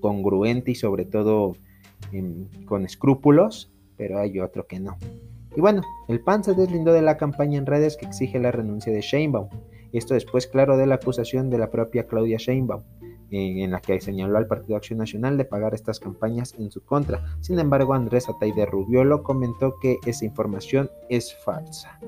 congruente 0.01 0.71
y 0.71 0.75
sobre 0.75 1.05
todo 1.05 1.55
em, 2.11 2.47
con 2.65 2.85
escrúpulos, 2.85 3.71
pero 3.95 4.17
hay 4.19 4.39
otro 4.39 4.65
que 4.65 4.79
no. 4.79 4.97
Y 5.55 5.61
bueno, 5.61 5.83
el 6.07 6.19
PAN 6.19 6.43
se 6.43 6.55
deslindó 6.55 6.91
de 6.91 7.03
la 7.03 7.17
campaña 7.17 7.59
en 7.59 7.67
redes 7.67 7.97
que 7.97 8.07
exige 8.07 8.39
la 8.39 8.51
renuncia 8.51 8.91
de 8.91 9.01
Sheinbaum. 9.01 9.49
Esto 9.93 10.15
después, 10.15 10.47
claro, 10.47 10.75
de 10.75 10.87
la 10.87 10.95
acusación 10.95 11.51
de 11.51 11.59
la 11.59 11.69
propia 11.69 12.07
Claudia 12.07 12.37
Sheinbaum, 12.37 12.81
eh, 13.29 13.63
en 13.63 13.71
la 13.71 13.79
que 13.79 14.01
señaló 14.01 14.37
al 14.39 14.47
Partido 14.47 14.75
Acción 14.75 14.97
Nacional 14.97 15.37
de 15.37 15.45
pagar 15.45 15.75
estas 15.75 15.99
campañas 15.99 16.55
en 16.57 16.71
su 16.71 16.83
contra. 16.83 17.23
Sin 17.41 17.59
embargo, 17.59 17.93
Andrés 17.93 18.27
Atay 18.27 18.53
de 18.53 18.65
Rubiolo 18.65 19.21
comentó 19.21 19.75
que 19.79 19.97
esa 20.07 20.25
información 20.25 20.89
es 21.09 21.35
falsa. 21.43 21.99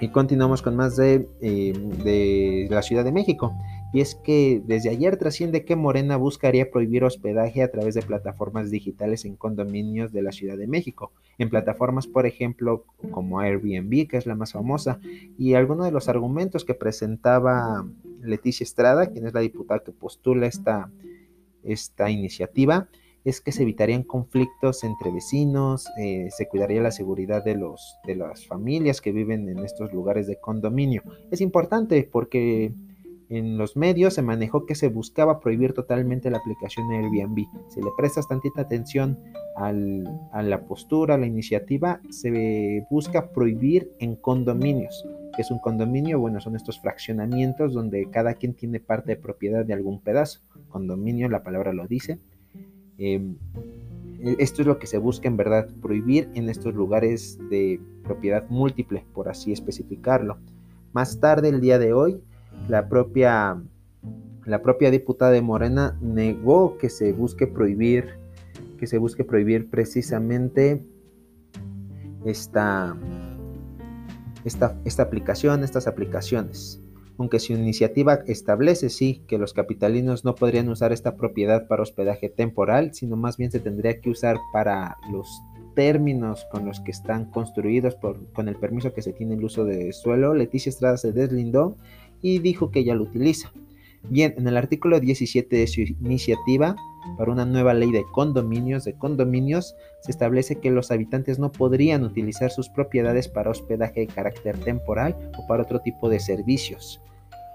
Y 0.00 0.08
continuamos 0.08 0.62
con 0.62 0.76
más 0.76 0.96
de, 0.96 1.28
eh, 1.40 1.72
de 2.04 2.68
la 2.70 2.82
Ciudad 2.82 3.04
de 3.04 3.12
México. 3.12 3.54
Y 3.92 4.00
es 4.00 4.14
que 4.14 4.62
desde 4.66 4.90
ayer 4.90 5.16
trasciende 5.16 5.64
que 5.64 5.74
Morena 5.74 6.16
buscaría 6.16 6.70
prohibir 6.70 7.04
hospedaje 7.04 7.62
a 7.62 7.70
través 7.70 7.94
de 7.94 8.02
plataformas 8.02 8.70
digitales 8.70 9.24
en 9.24 9.34
condominios 9.34 10.12
de 10.12 10.22
la 10.22 10.30
Ciudad 10.30 10.58
de 10.58 10.66
México. 10.66 11.12
En 11.38 11.48
plataformas, 11.48 12.06
por 12.06 12.26
ejemplo, 12.26 12.84
como 13.10 13.40
Airbnb, 13.40 14.06
que 14.06 14.18
es 14.18 14.26
la 14.26 14.34
más 14.34 14.52
famosa. 14.52 15.00
Y 15.38 15.54
algunos 15.54 15.86
de 15.86 15.92
los 15.92 16.08
argumentos 16.08 16.64
que 16.64 16.74
presentaba 16.74 17.86
Leticia 18.22 18.64
Estrada, 18.64 19.06
quien 19.06 19.26
es 19.26 19.32
la 19.32 19.40
diputada 19.40 19.80
que 19.80 19.92
postula 19.92 20.46
esta, 20.46 20.90
esta 21.64 22.10
iniciativa, 22.10 22.88
es 23.24 23.40
que 23.40 23.52
se 23.52 23.62
evitarían 23.62 24.02
conflictos 24.02 24.84
entre 24.84 25.12
vecinos, 25.12 25.86
eh, 26.00 26.28
se 26.30 26.48
cuidaría 26.48 26.80
la 26.80 26.90
seguridad 26.90 27.44
de, 27.44 27.56
los, 27.56 27.96
de 28.06 28.16
las 28.16 28.46
familias 28.46 29.00
que 29.00 29.12
viven 29.12 29.48
en 29.48 29.58
estos 29.58 29.92
lugares 29.92 30.26
de 30.26 30.40
condominio. 30.40 31.02
Es 31.30 31.40
importante 31.40 32.08
porque 32.10 32.72
en 33.30 33.58
los 33.58 33.76
medios 33.76 34.14
se 34.14 34.22
manejó 34.22 34.64
que 34.64 34.74
se 34.74 34.88
buscaba 34.88 35.40
prohibir 35.40 35.74
totalmente 35.74 36.30
la 36.30 36.38
aplicación 36.38 36.88
de 36.88 36.96
Airbnb. 36.96 37.46
Si 37.68 37.82
le 37.82 37.90
prestas 37.96 38.26
tantita 38.26 38.62
atención 38.62 39.18
a 39.54 39.72
la 40.42 40.64
postura, 40.66 41.16
a 41.16 41.18
la 41.18 41.26
iniciativa, 41.26 42.00
se 42.10 42.86
busca 42.90 43.30
prohibir 43.30 43.92
en 43.98 44.16
condominios. 44.16 45.06
¿Qué 45.36 45.42
es 45.42 45.50
un 45.50 45.58
condominio? 45.58 46.18
Bueno, 46.18 46.40
son 46.40 46.56
estos 46.56 46.80
fraccionamientos 46.80 47.74
donde 47.74 48.08
cada 48.10 48.34
quien 48.34 48.54
tiene 48.54 48.80
parte 48.80 49.12
de 49.12 49.16
propiedad 49.20 49.64
de 49.64 49.74
algún 49.74 50.00
pedazo. 50.00 50.40
Condominio, 50.68 51.28
la 51.28 51.42
palabra 51.42 51.72
lo 51.72 51.86
dice. 51.86 52.18
Em, 52.98 53.36
e, 54.20 54.36
esto 54.40 54.62
es 54.62 54.66
lo 54.66 54.78
que 54.78 54.86
se 54.86 54.98
busca 54.98 55.28
en 55.28 55.36
verdad, 55.36 55.68
prohibir 55.80 56.28
en 56.34 56.48
estos 56.48 56.74
lugares 56.74 57.38
de 57.48 57.80
propiedad 58.02 58.44
múltiple, 58.48 59.04
por 59.14 59.28
así 59.28 59.52
especificarlo. 59.52 60.38
Más 60.92 61.20
tarde, 61.20 61.48
el 61.48 61.60
día 61.60 61.78
de 61.78 61.92
hoy, 61.92 62.20
la 62.68 62.88
propia, 62.88 63.62
la 64.44 64.62
propia 64.62 64.90
diputada 64.90 65.30
de 65.30 65.42
Morena 65.42 65.96
negó 66.00 66.76
que 66.78 66.90
se 66.90 67.12
busque 67.12 67.46
prohibir, 67.46 68.18
que 68.78 68.86
se 68.86 68.98
busque 68.98 69.24
prohibir 69.24 69.70
precisamente 69.70 70.82
esta, 72.24 72.96
esta, 74.44 74.76
esta 74.84 75.02
aplicación, 75.04 75.62
estas 75.62 75.86
aplicaciones. 75.86 76.82
Aunque 77.18 77.40
su 77.40 77.52
iniciativa 77.52 78.20
establece, 78.26 78.90
sí, 78.90 79.22
que 79.26 79.38
los 79.38 79.52
capitalinos 79.52 80.24
no 80.24 80.34
podrían 80.34 80.68
usar 80.68 80.92
esta 80.92 81.16
propiedad 81.16 81.66
para 81.66 81.82
hospedaje 81.82 82.28
temporal, 82.28 82.94
sino 82.94 83.16
más 83.16 83.36
bien 83.36 83.50
se 83.50 83.60
tendría 83.60 84.00
que 84.00 84.10
usar 84.10 84.36
para 84.52 84.96
los 85.12 85.28
términos 85.74 86.46
con 86.50 86.64
los 86.64 86.80
que 86.80 86.90
están 86.90 87.30
construidos 87.30 87.94
por, 87.96 88.32
con 88.32 88.48
el 88.48 88.56
permiso 88.56 88.92
que 88.92 89.02
se 89.02 89.12
tiene 89.12 89.34
el 89.34 89.44
uso 89.44 89.64
de 89.64 89.92
suelo, 89.92 90.34
Leticia 90.34 90.70
Estrada 90.70 90.96
se 90.96 91.12
deslindó 91.12 91.76
y 92.22 92.38
dijo 92.38 92.70
que 92.70 92.84
ya 92.84 92.94
lo 92.94 93.04
utiliza. 93.04 93.52
Bien, 94.08 94.34
en 94.36 94.48
el 94.48 94.56
artículo 94.56 95.00
17 95.00 95.56
de 95.56 95.66
su 95.66 95.80
iniciativa 95.80 96.76
para 97.16 97.32
una 97.32 97.44
nueva 97.44 97.74
ley 97.74 97.90
de 97.90 98.04
condominios, 98.12 98.84
de 98.84 98.94
condominios, 98.94 99.76
se 100.00 100.10
establece 100.10 100.56
que 100.56 100.70
los 100.70 100.90
habitantes 100.90 101.38
no 101.38 101.52
podrían 101.52 102.04
utilizar 102.04 102.50
sus 102.50 102.68
propiedades 102.68 103.28
para 103.28 103.50
hospedaje 103.50 104.00
de 104.00 104.06
carácter 104.06 104.58
temporal 104.58 105.16
o 105.38 105.46
para 105.46 105.62
otro 105.62 105.80
tipo 105.80 106.08
de 106.08 106.20
servicios. 106.20 107.00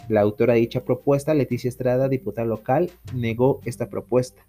La 0.09 0.21
autora 0.21 0.53
de 0.53 0.59
dicha 0.59 0.83
propuesta, 0.83 1.33
Leticia 1.33 1.69
Estrada, 1.69 2.09
diputada 2.09 2.47
local, 2.47 2.91
negó 3.13 3.61
esta 3.65 3.89
propuesta. 3.89 4.45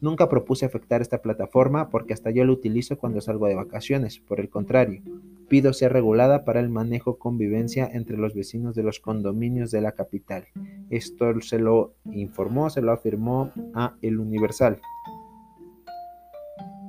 Nunca 0.00 0.28
propuse 0.28 0.64
afectar 0.64 1.02
esta 1.02 1.22
plataforma 1.22 1.90
porque 1.90 2.14
hasta 2.14 2.30
yo 2.30 2.44
la 2.44 2.52
utilizo 2.52 2.98
cuando 2.98 3.20
salgo 3.20 3.46
de 3.48 3.56
vacaciones. 3.56 4.20
Por 4.20 4.38
el 4.38 4.48
contrario, 4.48 5.02
pido 5.48 5.72
ser 5.72 5.92
regulada 5.92 6.44
para 6.44 6.60
el 6.60 6.68
manejo 6.68 7.18
convivencia 7.18 7.88
entre 7.92 8.16
los 8.16 8.34
vecinos 8.34 8.76
de 8.76 8.84
los 8.84 9.00
condominios 9.00 9.70
de 9.70 9.80
la 9.80 9.92
capital. 9.92 10.44
Esto 10.90 11.40
se 11.40 11.58
lo 11.58 11.94
informó, 12.12 12.70
se 12.70 12.82
lo 12.82 12.92
afirmó 12.92 13.52
a 13.74 13.96
El 14.00 14.20
Universal. 14.20 14.80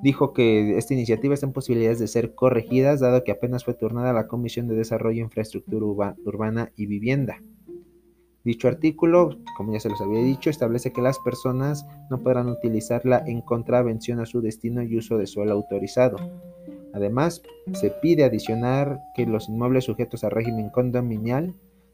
Dijo 0.02 0.32
que 0.32 0.78
esta 0.78 0.94
iniciativa 0.94 1.34
está 1.34 1.46
en 1.46 1.52
posibilidades 1.52 2.00
de 2.00 2.08
ser 2.08 2.34
corregidas, 2.34 3.02
dado 3.02 3.24
que 3.24 3.32
apenas 3.32 3.66
fue 3.66 3.74
turnada 3.74 4.12
a 4.12 4.14
la 4.14 4.28
Comisión 4.28 4.68
de 4.68 4.76
Desarrollo, 4.76 5.22
Infraestructura 5.22 6.16
Urbana 6.24 6.72
y 6.78 6.86
Vivienda. 6.86 7.42
Dicho 8.46 8.70
artículo, 8.70 9.38
como 9.58 9.74
ya 9.74 9.82
se 9.82 9.90
los 9.90 10.00
había 10.00 10.24
dicho, 10.24 10.50
establece 10.50 10.94
que 10.94 11.02
las 11.02 11.20
personas 11.20 11.86
no 12.10 12.20
podrán 12.20 12.48
utilizarla 12.48 13.22
en 13.28 13.42
contravención 13.42 14.22
a 14.22 14.26
su 14.26 14.42
destino 14.42 14.82
y 14.82 14.98
uso 14.98 15.18
de 15.18 15.28
suelo 15.28 15.52
autorizado. 15.54 16.18
Además, 16.94 17.44
se 17.74 17.90
pide 17.92 18.24
adicionar 18.24 19.00
que 19.14 19.26
los 19.26 19.50
inmuebles 19.50 19.86
sujetos 19.86 20.24
a 20.24 20.30
régimen 20.30 20.70
condominial 20.70 21.54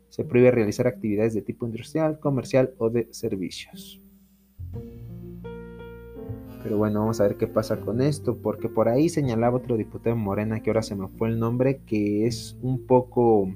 se 0.09 0.23
prohíbe 0.23 0.51
realizar 0.51 0.87
actividades 0.87 1.33
de 1.33 1.41
tipo 1.41 1.65
industrial, 1.65 2.19
comercial 2.19 2.73
o 2.77 2.89
de 2.89 3.07
servicios. 3.11 3.99
Pero 6.63 6.77
bueno, 6.77 7.01
vamos 7.01 7.19
a 7.19 7.23
ver 7.23 7.37
qué 7.37 7.47
pasa 7.47 7.79
con 7.81 8.01
esto, 8.01 8.37
porque 8.37 8.69
por 8.69 8.87
ahí 8.87 9.09
señalaba 9.09 9.57
otro 9.57 9.77
diputado 9.77 10.15
Morena, 10.15 10.61
que 10.61 10.69
ahora 10.69 10.83
se 10.83 10.95
me 10.95 11.07
fue 11.07 11.29
el 11.29 11.39
nombre, 11.39 11.81
que 11.85 12.25
es 12.27 12.57
un 12.61 12.85
poco 12.85 13.51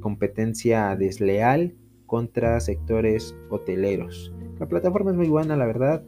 competencia 0.00 0.96
desleal 0.96 1.74
contra 2.14 2.60
sectores 2.60 3.34
hoteleros. 3.50 4.32
La 4.60 4.66
plataforma 4.66 5.10
es 5.10 5.16
muy 5.16 5.26
buena, 5.26 5.56
la 5.56 5.66
verdad, 5.66 6.04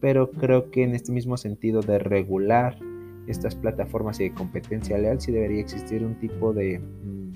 pero 0.00 0.32
creo 0.32 0.72
que 0.72 0.82
en 0.82 0.96
este 0.96 1.12
mismo 1.12 1.36
sentido 1.36 1.80
de 1.80 2.00
regular 2.00 2.76
estas 3.28 3.54
plataformas 3.54 4.18
y 4.18 4.24
de 4.24 4.34
competencia 4.34 4.98
leal, 4.98 5.20
sí 5.20 5.30
debería 5.30 5.60
existir 5.60 6.04
un 6.04 6.18
tipo 6.18 6.52
de, 6.52 6.80
mm, 6.80 7.32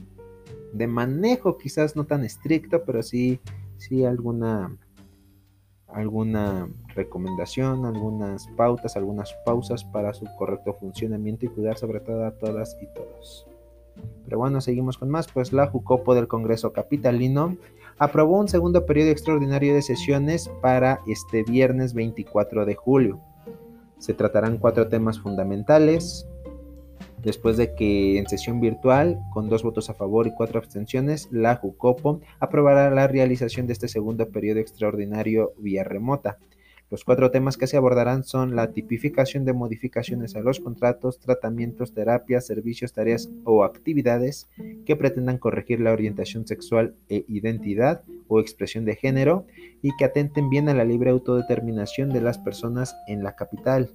de 0.72 0.86
manejo, 0.88 1.58
quizás 1.58 1.94
no 1.94 2.06
tan 2.06 2.24
estricto, 2.24 2.82
pero 2.84 3.04
sí, 3.04 3.38
sí 3.76 4.04
alguna, 4.04 4.76
alguna 5.86 6.68
recomendación, 6.96 7.86
algunas 7.86 8.48
pautas, 8.56 8.96
algunas 8.96 9.32
pausas 9.46 9.84
para 9.84 10.12
su 10.12 10.26
correcto 10.36 10.74
funcionamiento 10.74 11.46
y 11.46 11.50
cuidar 11.50 11.78
sobre 11.78 12.00
todo 12.00 12.26
a 12.26 12.32
todas 12.32 12.76
y 12.82 12.86
todos. 12.94 13.47
Pero 14.24 14.38
bueno, 14.38 14.60
seguimos 14.60 14.98
con 14.98 15.10
más, 15.10 15.26
pues 15.28 15.52
la 15.52 15.66
Jucopo 15.66 16.14
del 16.14 16.28
Congreso 16.28 16.72
Capitalino 16.72 17.56
aprobó 17.98 18.38
un 18.38 18.48
segundo 18.48 18.86
periodo 18.86 19.10
extraordinario 19.10 19.74
de 19.74 19.82
sesiones 19.82 20.50
para 20.60 21.00
este 21.06 21.42
viernes 21.42 21.94
24 21.94 22.64
de 22.64 22.74
julio. 22.74 23.20
Se 23.98 24.14
tratarán 24.14 24.58
cuatro 24.58 24.88
temas 24.88 25.18
fundamentales, 25.18 26.26
después 27.22 27.56
de 27.56 27.74
que 27.74 28.18
en 28.18 28.28
sesión 28.28 28.60
virtual, 28.60 29.18
con 29.32 29.48
dos 29.48 29.62
votos 29.62 29.90
a 29.90 29.94
favor 29.94 30.26
y 30.26 30.34
cuatro 30.34 30.58
abstenciones, 30.58 31.28
la 31.32 31.56
JUCOPO 31.56 32.20
aprobará 32.38 32.90
la 32.90 33.08
realización 33.08 33.66
de 33.66 33.72
este 33.72 33.88
segundo 33.88 34.28
periodo 34.28 34.60
extraordinario 34.60 35.52
vía 35.58 35.84
remota. 35.84 36.38
Los 36.90 37.04
cuatro 37.04 37.30
temas 37.30 37.58
que 37.58 37.66
se 37.66 37.76
abordarán 37.76 38.24
son 38.24 38.56
la 38.56 38.72
tipificación 38.72 39.44
de 39.44 39.52
modificaciones 39.52 40.34
a 40.36 40.40
los 40.40 40.58
contratos, 40.58 41.18
tratamientos, 41.18 41.92
terapias, 41.92 42.46
servicios, 42.46 42.94
tareas 42.94 43.28
o 43.44 43.62
actividades 43.62 44.48
que 44.86 44.96
pretendan 44.96 45.36
corregir 45.36 45.80
la 45.80 45.92
orientación 45.92 46.46
sexual 46.46 46.94
e 47.10 47.26
identidad 47.28 48.04
o 48.26 48.40
expresión 48.40 48.86
de 48.86 48.96
género 48.96 49.46
y 49.82 49.94
que 49.98 50.06
atenten 50.06 50.48
bien 50.48 50.70
a 50.70 50.74
la 50.74 50.84
libre 50.84 51.10
autodeterminación 51.10 52.08
de 52.08 52.22
las 52.22 52.38
personas 52.38 52.96
en 53.06 53.22
la 53.22 53.36
capital. 53.36 53.90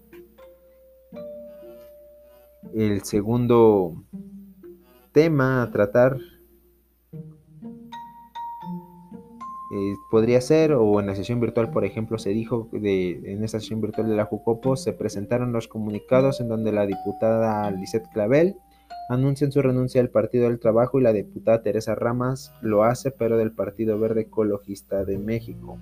El 2.76 3.04
segundo 3.04 4.04
tema 5.14 5.64
a 5.64 5.72
tratar 5.72 6.18
Eh, 9.76 9.98
podría 10.12 10.40
ser, 10.40 10.74
o 10.74 11.00
en 11.00 11.08
la 11.08 11.16
sesión 11.16 11.40
virtual, 11.40 11.72
por 11.72 11.84
ejemplo, 11.84 12.20
se 12.20 12.30
dijo 12.30 12.70
de, 12.72 13.20
en 13.26 13.44
esta 13.44 13.60
sesión 13.60 13.82
virtual 13.82 14.08
de 14.08 14.16
la 14.16 14.26
Jucopo 14.26 14.76
se 14.76 14.94
presentaron 14.94 15.52
los 15.52 15.68
comunicados 15.68 16.40
en 16.42 16.48
donde 16.48 16.72
la 16.72 16.86
diputada 16.86 17.72
Lisette 17.72 18.08
Clavel 18.14 18.56
anuncia 19.10 19.50
su 19.50 19.64
renuncia 19.64 20.00
al 20.00 20.12
Partido 20.12 20.44
del 20.44 20.60
Trabajo 20.60 21.00
y 21.00 21.02
la 21.02 21.12
diputada 21.12 21.64
Teresa 21.64 21.96
Ramas 21.96 22.54
lo 22.62 22.84
hace, 22.84 23.10
pero 23.10 23.36
del 23.36 23.52
Partido 23.52 23.98
Verde 23.98 24.22
Ecologista 24.22 25.06
de 25.06 25.18
México. 25.18 25.80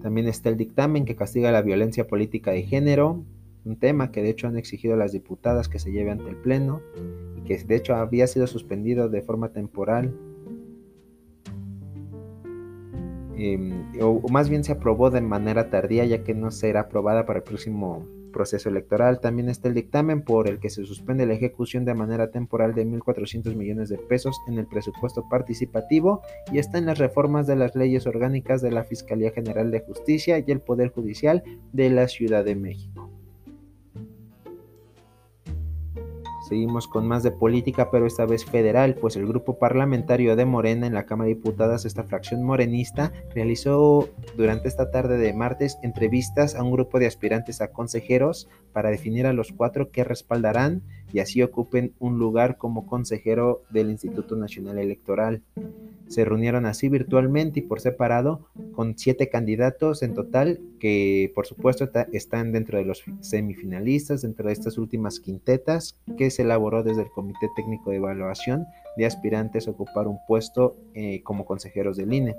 También 0.00 0.28
está 0.28 0.48
el 0.48 0.56
dictamen 0.56 1.06
que 1.06 1.16
castiga 1.16 1.50
la 1.50 1.62
violencia 1.62 2.06
política 2.06 2.52
de 2.52 2.62
género, 2.62 3.24
un 3.64 3.80
tema 3.80 4.12
que 4.12 4.22
de 4.22 4.30
hecho 4.30 4.46
han 4.46 4.56
exigido 4.56 4.96
las 4.96 5.10
diputadas 5.10 5.68
que 5.68 5.80
se 5.80 5.90
lleve 5.90 6.12
ante 6.12 6.28
el 6.28 6.36
Pleno 6.36 6.80
que 7.46 7.56
de 7.56 7.76
hecho 7.76 7.94
había 7.94 8.26
sido 8.26 8.46
suspendido 8.46 9.08
de 9.08 9.22
forma 9.22 9.48
temporal, 9.52 10.14
em, 13.36 13.84
o, 14.00 14.28
más 14.30 14.50
bien 14.50 14.64
se 14.64 14.72
aprobó 14.72 15.10
de 15.10 15.20
manera 15.20 15.70
tardía 15.70 16.04
ya 16.04 16.24
que 16.24 16.34
no 16.34 16.50
será 16.50 16.80
aprobada 16.80 17.24
para 17.24 17.38
el 17.38 17.44
próximo 17.44 18.06
proceso 18.36 18.68
electoral. 18.68 19.20
También 19.20 19.48
está 19.48 19.68
el 19.68 19.74
dictamen 19.74 20.20
por 20.22 20.46
el 20.46 20.58
que 20.60 20.68
se 20.68 20.84
suspende 20.84 21.24
la 21.24 21.32
ejecución 21.32 21.86
de 21.86 21.94
manera 21.94 22.30
temporal 22.30 22.74
de 22.74 22.84
1.400 22.84 23.54
millones 23.54 23.88
de 23.88 23.96
pesos 23.96 24.36
en 24.46 24.58
el 24.58 24.66
presupuesto 24.66 25.26
participativo 25.30 26.20
y 26.52 26.58
está 26.58 26.76
en 26.76 26.84
las 26.84 26.98
reformas 26.98 27.46
de 27.46 27.56
las 27.56 27.74
leyes 27.74 28.06
orgánicas 28.06 28.60
de 28.60 28.72
la 28.72 28.84
Fiscalía 28.84 29.30
General 29.30 29.70
de 29.70 29.80
Justicia 29.80 30.38
y 30.38 30.50
el 30.50 30.60
Poder 30.60 30.90
Judicial 30.90 31.42
de 31.72 31.88
la 31.88 32.08
Ciudad 32.08 32.44
de 32.44 32.56
México. 32.56 33.05
Seguimos 36.48 36.86
con 36.86 37.08
más 37.08 37.24
de 37.24 37.32
política, 37.32 37.90
pero 37.90 38.06
esta 38.06 38.24
vez 38.24 38.44
federal, 38.44 38.94
pues 38.94 39.16
el 39.16 39.26
grupo 39.26 39.58
parlamentario 39.58 40.36
de 40.36 40.44
Morena 40.44 40.86
en 40.86 40.94
la 40.94 41.04
Cámara 41.04 41.26
de 41.26 41.34
Diputadas, 41.34 41.84
esta 41.84 42.04
fracción 42.04 42.44
morenista, 42.44 43.12
realizó 43.34 44.08
durante 44.36 44.68
esta 44.68 44.92
tarde 44.92 45.18
de 45.18 45.32
martes 45.32 45.76
entrevistas 45.82 46.54
a 46.54 46.62
un 46.62 46.70
grupo 46.70 47.00
de 47.00 47.08
aspirantes 47.08 47.60
a 47.60 47.72
consejeros 47.72 48.48
para 48.76 48.90
definir 48.90 49.24
a 49.24 49.32
los 49.32 49.52
cuatro 49.52 49.90
que 49.90 50.04
respaldarán 50.04 50.82
y 51.10 51.20
así 51.20 51.42
ocupen 51.42 51.94
un 51.98 52.18
lugar 52.18 52.58
como 52.58 52.86
consejero 52.86 53.62
del 53.70 53.88
Instituto 53.88 54.36
Nacional 54.36 54.78
Electoral. 54.78 55.40
Se 56.08 56.26
reunieron 56.26 56.66
así 56.66 56.90
virtualmente 56.90 57.60
y 57.60 57.62
por 57.62 57.80
separado 57.80 58.50
con 58.72 58.98
siete 58.98 59.30
candidatos 59.30 60.02
en 60.02 60.12
total 60.12 60.60
que 60.78 61.32
por 61.34 61.46
supuesto 61.46 61.88
están 62.12 62.52
dentro 62.52 62.76
de 62.76 62.84
los 62.84 63.02
semifinalistas, 63.20 64.20
dentro 64.20 64.48
de 64.48 64.52
estas 64.52 64.76
últimas 64.76 65.20
quintetas 65.20 65.96
que 66.18 66.28
se 66.28 66.42
elaboró 66.42 66.82
desde 66.82 67.00
el 67.00 67.08
Comité 67.08 67.48
Técnico 67.56 67.88
de 67.88 67.96
Evaluación 67.96 68.66
de 68.98 69.06
aspirantes 69.06 69.68
a 69.68 69.70
ocupar 69.70 70.06
un 70.06 70.18
puesto 70.28 70.76
eh, 70.92 71.22
como 71.22 71.46
consejeros 71.46 71.96
del 71.96 72.12
INE. 72.12 72.36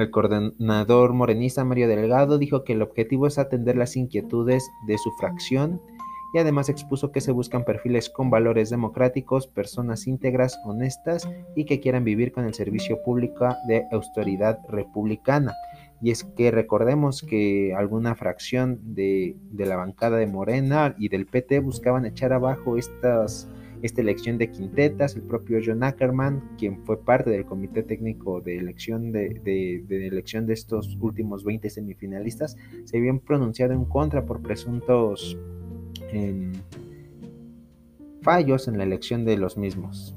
El 0.00 0.10
coordinador 0.10 1.12
morenista 1.12 1.62
Mario 1.62 1.86
Delgado 1.86 2.38
dijo 2.38 2.64
que 2.64 2.72
el 2.72 2.80
objetivo 2.80 3.26
es 3.26 3.38
atender 3.38 3.76
las 3.76 3.96
inquietudes 3.96 4.70
de 4.86 4.96
su 4.96 5.10
fracción 5.20 5.78
y 6.32 6.38
además 6.38 6.70
expuso 6.70 7.12
que 7.12 7.20
se 7.20 7.32
buscan 7.32 7.64
perfiles 7.64 8.08
con 8.08 8.30
valores 8.30 8.70
democráticos, 8.70 9.46
personas 9.46 10.06
íntegras, 10.06 10.58
honestas 10.64 11.28
y 11.54 11.66
que 11.66 11.80
quieran 11.80 12.04
vivir 12.04 12.32
con 12.32 12.46
el 12.46 12.54
servicio 12.54 13.02
público 13.02 13.46
de 13.68 13.84
autoridad 13.92 14.58
republicana. 14.70 15.52
Y 16.00 16.12
es 16.12 16.24
que 16.24 16.50
recordemos 16.50 17.20
que 17.20 17.74
alguna 17.76 18.14
fracción 18.14 18.80
de, 18.94 19.36
la 19.52 19.76
bancada 19.76 20.16
de 20.16 20.26
Morena 20.26 20.94
y 20.98 21.10
del 21.10 21.26
PT 21.26 21.60
buscaban 21.60 22.06
echar 22.06 22.32
abajo 22.32 22.78
estas, 22.78 23.46
esta 23.82 24.00
elección 24.00 24.38
de 24.38 24.50
quintetas. 24.50 25.16
El 25.16 25.22
propio 25.22 25.58
John 25.64 25.82
Ackerman, 25.82 26.56
quien 26.58 26.84
fue 26.84 27.02
parte 27.02 27.30
del 27.30 27.44
comité 27.44 27.82
técnico 27.82 28.40
de 28.40 28.56
elección 28.56 29.12
de, 29.12 29.84
elección 29.88 30.46
de 30.46 30.54
estos 30.54 30.96
últimos 31.00 31.44
20 31.44 31.68
semifinalistas, 31.70 32.56
se 32.84 32.98
habían 32.98 33.20
pronunciado 33.20 33.72
en 33.72 33.84
contra 33.84 34.24
por 34.24 34.42
presuntos 34.42 35.38
fallos 38.22 38.68
en 38.68 38.78
la 38.78 38.84
elección 38.84 39.24
de 39.24 39.36
los 39.36 39.56
mismos. 39.56 40.14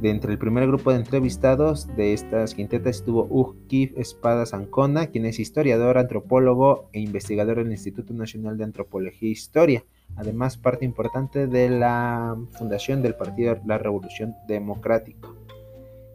De 0.00 0.10
entre 0.10 0.32
el 0.32 0.38
primer 0.38 0.66
grupo 0.66 0.90
de 0.90 0.98
entrevistados 0.98 1.86
de 1.96 2.12
estas 2.12 2.54
quintetas 2.54 2.96
estuvo 2.96 3.24
Ugkif 3.30 3.96
Espadas 3.96 4.52
Ancona, 4.52 5.06
quien 5.06 5.26
es 5.26 5.38
historiador, 5.38 5.96
antropólogo 5.96 6.88
e 6.92 7.00
investigador 7.00 7.58
del 7.58 7.70
Instituto 7.70 8.12
Nacional 8.12 8.58
de 8.58 8.64
Antropología 8.64 9.28
e 9.28 9.32
Historia, 9.32 9.84
además 10.16 10.56
parte 10.56 10.84
importante 10.84 11.46
de 11.46 11.70
la 11.70 12.36
fundación 12.52 13.02
del 13.02 13.14
Partido 13.14 13.58
La 13.66 13.78
Revolución 13.78 14.34
Democrática. 14.46 15.28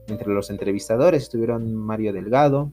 Entre 0.08 0.30
los 0.34 0.50
entrevistadores 0.50 1.24
estuvieron 1.24 1.76
Mario 1.76 2.14
Delgado, 2.14 2.72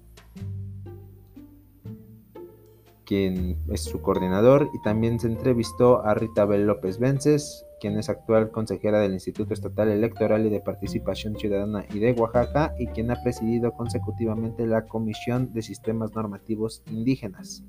quien 3.05 3.59
es 3.69 3.83
su 3.83 4.01
coordinador, 4.01 4.71
y 4.73 4.81
también 4.83 5.21
se 5.21 5.27
entrevistó 5.27 6.05
a 6.05 6.15
Rita 6.15 6.45
Bel 6.45 6.67
López 6.67 6.99
Vences, 6.99 7.67
quien 7.81 7.99
es 7.99 8.09
actual 8.09 8.51
consejera 8.51 9.01
del 9.01 9.13
Instituto 9.13 9.53
Estatal 9.53 9.91
Electoral 9.91 10.47
y 10.47 10.51
de 10.51 10.61
Participación 10.61 11.37
Ciudadana 11.37 11.85
y 11.93 11.99
de 11.99 12.13
Oaxaca, 12.13 12.75
y 12.79 12.87
quien 12.87 13.11
ha 13.11 13.23
presidido 13.23 13.73
consecutivamente 13.73 14.67
la 14.67 14.87
Comisión 14.87 15.53
de 15.53 15.63
Sistemas 15.63 16.15
Normativos 16.15 16.83
Indígenas. 16.91 17.63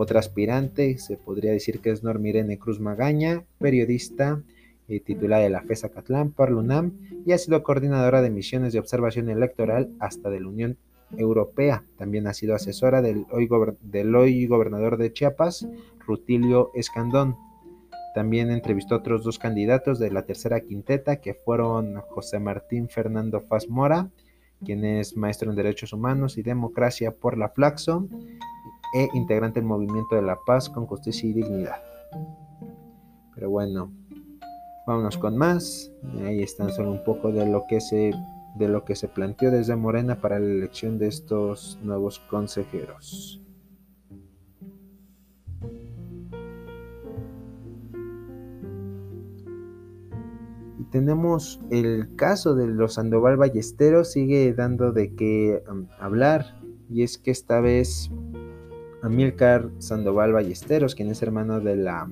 Otra 0.00 0.20
aspirante 0.20 0.96
se 0.98 1.16
podría 1.16 1.50
decir 1.50 1.80
que 1.80 1.90
es 1.90 2.04
Normirene 2.04 2.56
Cruz 2.56 2.78
Magaña, 2.78 3.42
periodista 3.58 4.40
eh, 4.86 5.00
titular 5.00 5.42
de 5.42 5.50
la 5.50 5.62
FESA 5.62 5.88
Catlán 5.88 6.30
por 6.30 6.52
UNAM 6.52 6.92
y 7.26 7.32
ha 7.32 7.38
sido 7.38 7.64
coordinadora 7.64 8.22
de 8.22 8.30
misiones 8.30 8.72
de 8.72 8.78
observación 8.78 9.28
electoral 9.28 9.90
hasta 9.98 10.30
de 10.30 10.38
la 10.38 10.46
Unión 10.46 10.78
Europea. 11.16 11.82
También 11.96 12.28
ha 12.28 12.32
sido 12.32 12.54
asesora 12.54 13.02
del 13.02 13.26
hoy, 13.32 14.46
gobernador 14.46 14.98
de 14.98 15.12
Chiapas, 15.12 15.66
Rutilio 16.06 16.70
Escandón. 16.74 17.34
También 18.14 18.52
entrevistó 18.52 18.94
a 18.94 18.98
otros 18.98 19.24
dos 19.24 19.40
candidatos 19.40 19.98
de 19.98 20.12
la 20.12 20.22
tercera 20.22 20.60
quinteta, 20.60 21.16
que 21.16 21.34
fueron 21.34 21.96
José 22.02 22.38
Martín 22.38 22.88
Fernando 22.88 23.40
Faz 23.40 23.68
Mora, 23.68 24.10
quien 24.64 24.84
es 24.84 25.16
maestro 25.16 25.50
en 25.50 25.56
Derechos 25.56 25.92
Humanos 25.92 26.38
y 26.38 26.42
Democracia 26.42 27.10
por 27.10 27.36
la 27.36 27.48
Flaxo, 27.48 28.06
e 28.94 29.08
integrante 29.14 29.60
del 29.60 29.68
Movimiento 29.68 30.16
de 30.16 30.22
la 30.22 30.38
Paz 30.46 30.68
con 30.68 30.86
Justicia 30.86 31.28
y 31.28 31.32
Dignidad. 31.32 31.82
Pero 33.34 33.50
bueno, 33.50 33.92
vámonos 34.86 35.18
con 35.18 35.36
más. 35.36 35.92
Ahí 36.24 36.42
están 36.42 36.72
solo 36.72 36.90
un 36.90 37.04
poco 37.04 37.30
de 37.30 37.46
lo 37.46 37.64
que 37.68 37.80
se 37.80 38.12
de 38.58 38.68
lo 38.68 38.84
que 38.84 38.96
se 38.96 39.08
planteó 39.08 39.50
desde 39.50 39.76
Morena 39.76 40.20
para 40.20 40.38
la 40.38 40.46
elección 40.46 40.98
de 40.98 41.06
estos 41.06 41.78
nuevos 41.82 42.18
consejeros. 42.18 43.40
Y 50.78 50.84
tenemos 50.90 51.60
el 51.70 52.16
caso 52.16 52.54
de 52.54 52.66
los 52.66 52.94
Sandoval 52.94 53.36
Ballesteros, 53.36 54.10
sigue 54.12 54.52
dando 54.54 54.92
de 54.92 55.14
qué 55.14 55.62
um, 55.70 55.86
hablar, 56.00 56.60
y 56.90 57.02
es 57.02 57.18
que 57.18 57.30
esta 57.30 57.60
vez 57.60 58.10
Amílcar 59.08 59.70
Sandoval 59.78 60.34
Ballesteros, 60.34 60.94
quien 60.94 61.08
es 61.10 61.22
hermano 61.22 61.60
de 61.60 61.76
la 61.76 62.10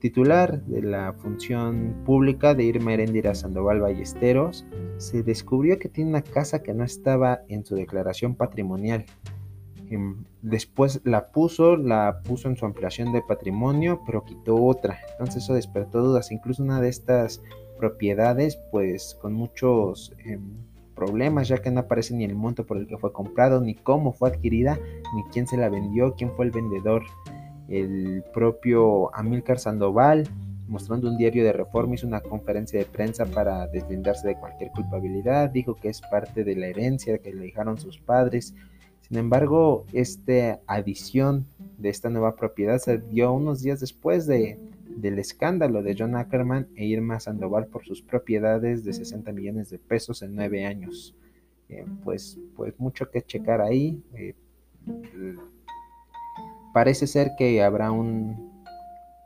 titular 0.00 0.62
de 0.64 0.82
la 0.82 1.14
función 1.14 2.02
pública 2.04 2.54
de 2.54 2.64
Irma 2.64 2.92
Erendira 2.92 3.34
Sandoval 3.34 3.80
Ballesteros, 3.80 4.66
se 4.98 5.22
descubrió 5.22 5.78
que 5.78 5.88
tiene 5.88 6.10
una 6.10 6.20
casa 6.20 6.62
que 6.62 6.74
no 6.74 6.84
estaba 6.84 7.40
en 7.48 7.64
su 7.64 7.74
declaración 7.74 8.34
patrimonial. 8.34 9.06
Em, 9.88 10.24
después 10.42 11.00
la 11.04 11.28
puso, 11.28 11.78
la 11.78 12.20
puso 12.22 12.48
en 12.48 12.56
su 12.56 12.66
ampliación 12.66 13.10
de 13.12 13.22
patrimonio, 13.22 14.02
pero 14.04 14.26
quitó 14.26 14.56
otra. 14.56 14.98
Entonces 15.12 15.44
eso 15.44 15.54
despertó 15.54 16.02
dudas. 16.02 16.32
Incluso 16.32 16.62
una 16.62 16.82
de 16.82 16.90
estas 16.90 17.40
propiedades, 17.78 18.58
pues 18.70 19.16
con 19.22 19.32
muchos 19.32 20.12
em, 20.18 20.42
problemas, 21.02 21.48
ya 21.48 21.58
que 21.58 21.70
no 21.70 21.80
aparece 21.80 22.14
ni 22.14 22.24
el 22.24 22.36
monto 22.36 22.64
por 22.64 22.76
el 22.76 22.86
que 22.86 22.96
fue 22.96 23.12
comprado, 23.12 23.60
ni 23.60 23.74
cómo 23.74 24.12
fue 24.12 24.28
adquirida, 24.28 24.78
ni 25.14 25.24
quién 25.32 25.48
se 25.48 25.56
la 25.56 25.68
vendió, 25.68 26.14
quién 26.14 26.30
fue 26.36 26.44
el 26.44 26.52
vendedor. 26.52 27.02
El 27.68 28.22
propio 28.32 29.12
Amílcar 29.14 29.58
Sandoval, 29.58 30.28
mostrando 30.68 31.08
un 31.08 31.16
diario 31.16 31.42
de 31.42 31.52
reforma, 31.52 31.94
hizo 31.94 32.06
una 32.06 32.20
conferencia 32.20 32.78
de 32.78 32.84
prensa 32.84 33.26
para 33.26 33.66
deslindarse 33.66 34.28
de 34.28 34.36
cualquier 34.36 34.70
culpabilidad, 34.70 35.50
dijo 35.50 35.74
que 35.74 35.88
es 35.88 36.00
parte 36.02 36.44
de 36.44 36.54
la 36.54 36.68
herencia 36.68 37.18
que 37.18 37.32
le 37.32 37.46
dejaron 37.46 37.78
sus 37.78 37.98
padres. 37.98 38.54
Sin 39.00 39.18
embargo, 39.18 39.84
esta 39.92 40.60
adición 40.68 41.46
de 41.78 41.88
esta 41.88 42.10
nueva 42.10 42.36
propiedad 42.36 42.78
se 42.78 42.98
dio 42.98 43.32
unos 43.32 43.60
días 43.60 43.80
después 43.80 44.26
de 44.28 44.56
del 44.96 45.18
escándalo 45.18 45.82
de 45.82 45.96
John 45.98 46.16
Ackerman 46.16 46.68
e 46.76 46.86
Irma 46.86 47.20
Sandoval 47.20 47.66
por 47.66 47.84
sus 47.84 48.02
propiedades 48.02 48.84
de 48.84 48.92
60 48.92 49.32
millones 49.32 49.70
de 49.70 49.78
pesos 49.78 50.22
en 50.22 50.34
nueve 50.34 50.64
años. 50.66 51.14
Eh, 51.68 51.86
pues, 52.04 52.38
pues 52.56 52.78
mucho 52.78 53.10
que 53.10 53.22
checar 53.22 53.60
ahí. 53.60 54.02
Eh, 54.14 54.34
parece 56.72 57.06
ser 57.06 57.32
que 57.36 57.62
habrá 57.62 57.90
un, 57.90 58.52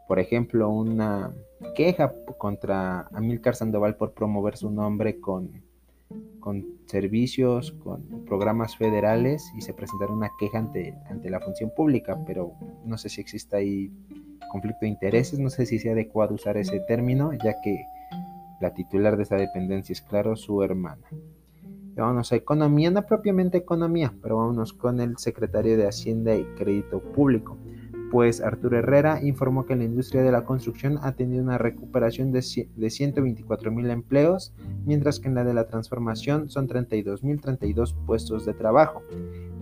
por 0.06 0.18
ejemplo, 0.18 0.68
una 0.70 1.32
queja 1.74 2.14
contra 2.38 3.08
Amílcar 3.12 3.56
Sandoval 3.56 3.96
por 3.96 4.12
promover 4.12 4.56
su 4.56 4.70
nombre 4.70 5.18
con, 5.18 5.62
con 6.40 6.64
servicios, 6.86 7.72
con 7.72 8.24
programas 8.24 8.76
federales 8.76 9.50
y 9.56 9.62
se 9.62 9.74
presentará 9.74 10.12
una 10.12 10.30
queja 10.38 10.58
ante, 10.58 10.94
ante 11.08 11.30
la 11.30 11.40
función 11.40 11.72
pública, 11.74 12.18
pero 12.26 12.52
no 12.84 12.98
sé 12.98 13.08
si 13.08 13.20
existe 13.20 13.56
ahí 13.56 13.90
conflicto 14.50 14.80
de 14.82 14.88
intereses, 14.88 15.38
no 15.38 15.50
sé 15.50 15.66
si 15.66 15.78
sea 15.78 15.92
adecuado 15.92 16.34
usar 16.34 16.56
ese 16.56 16.80
término, 16.80 17.32
ya 17.32 17.60
que 17.62 17.84
la 18.60 18.72
titular 18.72 19.16
de 19.16 19.24
esa 19.24 19.36
dependencia 19.36 19.92
es, 19.92 20.02
claro, 20.02 20.36
su 20.36 20.62
hermana. 20.62 21.06
Vámonos 21.94 22.30
a 22.32 22.36
economía, 22.36 22.90
no 22.90 23.06
propiamente 23.06 23.56
economía, 23.56 24.12
pero 24.22 24.36
vámonos 24.36 24.74
con 24.74 25.00
el 25.00 25.16
secretario 25.16 25.78
de 25.78 25.86
Hacienda 25.86 26.34
y 26.34 26.44
Crédito 26.56 27.00
Público. 27.00 27.56
Pues 28.10 28.40
Arturo 28.40 28.78
Herrera 28.78 29.20
informó 29.22 29.66
que 29.66 29.76
la 29.76 29.84
industria 29.84 30.22
de 30.22 30.30
la 30.30 30.44
construcción 30.44 30.98
ha 31.02 31.12
tenido 31.12 31.42
una 31.42 31.58
recuperación 31.58 32.32
de, 32.32 32.44
de 32.76 32.90
124 32.90 33.72
mil 33.72 33.90
empleos, 33.90 34.54
mientras 34.84 35.18
que 35.18 35.28
en 35.28 35.34
la 35.34 35.44
de 35.44 35.54
la 35.54 35.68
transformación 35.68 36.50
son 36.50 36.66
32 36.66 37.24
mil 37.24 37.40
32 37.40 37.94
puestos 38.06 38.44
de 38.44 38.52
trabajo. 38.52 39.02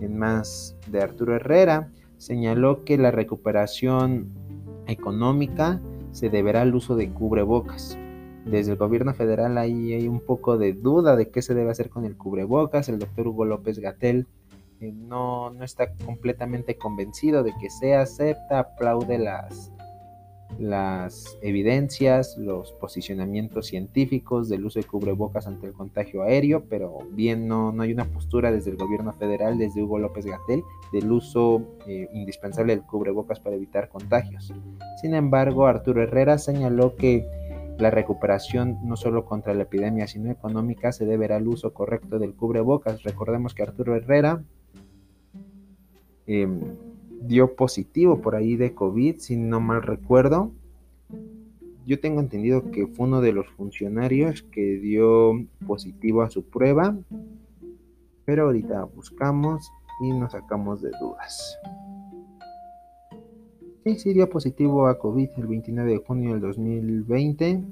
En 0.01 0.17
más 0.17 0.75
de 0.91 1.01
Arturo 1.01 1.35
Herrera, 1.35 1.89
señaló 2.17 2.83
que 2.83 2.97
la 2.97 3.11
recuperación 3.11 4.27
económica 4.87 5.81
se 6.11 6.29
deberá 6.29 6.61
al 6.61 6.75
uso 6.75 6.95
de 6.95 7.09
cubrebocas. 7.09 7.97
Desde 8.45 8.73
el 8.73 8.77
gobierno 8.77 9.13
federal 9.13 9.57
ahí 9.57 9.93
hay 9.93 10.07
un 10.07 10.19
poco 10.19 10.57
de 10.57 10.73
duda 10.73 11.15
de 11.15 11.29
qué 11.29 11.41
se 11.41 11.53
debe 11.55 11.71
hacer 11.71 11.89
con 11.89 12.05
el 12.05 12.15
cubrebocas. 12.15 12.89
El 12.89 12.99
doctor 12.99 13.27
Hugo 13.27 13.45
López 13.45 13.79
Gatel 13.79 14.27
eh, 14.81 14.91
no, 14.91 15.49
no 15.49 15.63
está 15.63 15.93
completamente 16.05 16.77
convencido 16.77 17.43
de 17.43 17.53
que 17.59 17.69
se 17.69 17.95
acepta, 17.95 18.59
aplaude 18.59 19.17
las, 19.17 19.71
las 20.59 21.37
evidencias, 21.41 22.37
los 22.37 22.71
posicionamientos 22.73 23.67
científicos 23.67 24.47
del 24.47 24.65
uso 24.65 24.79
de 24.79 24.85
cubrebocas 24.85 25.47
ante 25.47 25.67
el 25.67 25.73
contagio 25.73 26.23
aéreo, 26.23 26.63
pero 26.69 26.99
bien 27.11 27.47
no, 27.47 27.71
no 27.71 27.83
hay 27.83 27.91
una 27.91 28.05
postura 28.05 28.51
desde 28.51 28.71
el 28.71 28.77
gobierno 28.77 29.11
federal, 29.13 29.57
desde 29.57 29.83
Hugo 29.83 29.99
López 29.99 30.25
Gatel, 30.25 30.63
del 30.93 31.11
uso 31.11 31.61
eh, 31.87 32.07
indispensable 32.13 32.75
del 32.75 32.85
cubrebocas 32.85 33.39
para 33.39 33.55
evitar 33.55 33.89
contagios. 33.89 34.53
Sin 35.01 35.13
embargo, 35.13 35.67
Arturo 35.67 36.01
Herrera 36.01 36.37
señaló 36.37 36.95
que 36.95 37.27
la 37.77 37.91
recuperación 37.91 38.77
no 38.83 38.95
solo 38.95 39.25
contra 39.25 39.53
la 39.53 39.63
epidemia, 39.63 40.07
sino 40.07 40.31
económica, 40.31 40.91
se 40.93 41.05
deberá 41.05 41.35
al 41.35 41.47
uso 41.47 41.73
correcto 41.73 42.19
del 42.19 42.33
cubrebocas. 42.33 43.03
Recordemos 43.03 43.53
que 43.53 43.63
Arturo 43.63 43.95
Herrera 43.95 44.43
em, 46.25 46.61
dio 47.27 47.55
positivo 47.55 48.21
por 48.21 48.35
ahí 48.35 48.55
de 48.55 48.73
COVID, 48.73 49.17
si 49.17 49.35
no 49.35 49.59
mal 49.59 49.81
recuerdo. 49.81 50.51
Yo 51.85 51.99
tengo 51.99 52.19
entendido 52.19 52.71
que 52.71 52.87
fue 52.87 53.05
uno 53.05 53.21
de 53.21 53.31
los 53.31 53.47
funcionarios 53.49 54.41
que 54.43 54.79
dio 54.79 55.45
positivo 55.67 56.23
a 56.23 56.29
su 56.29 56.43
prueba, 56.43 56.97
pero 58.25 58.45
ahorita 58.45 58.85
buscamos 58.85 59.71
y 60.01 60.09
nos 60.09 60.31
sacamos 60.31 60.81
de 60.81 60.91
dudas. 60.99 61.59
Sí, 63.83 63.99
sí 63.99 64.13
dio 64.13 64.27
positivo 64.29 64.87
a 64.87 64.97
COVID 64.97 65.29
el 65.37 65.47
29 65.47 65.91
de 65.91 65.97
junio 65.99 66.31
del 66.31 66.41
2020. 66.41 67.63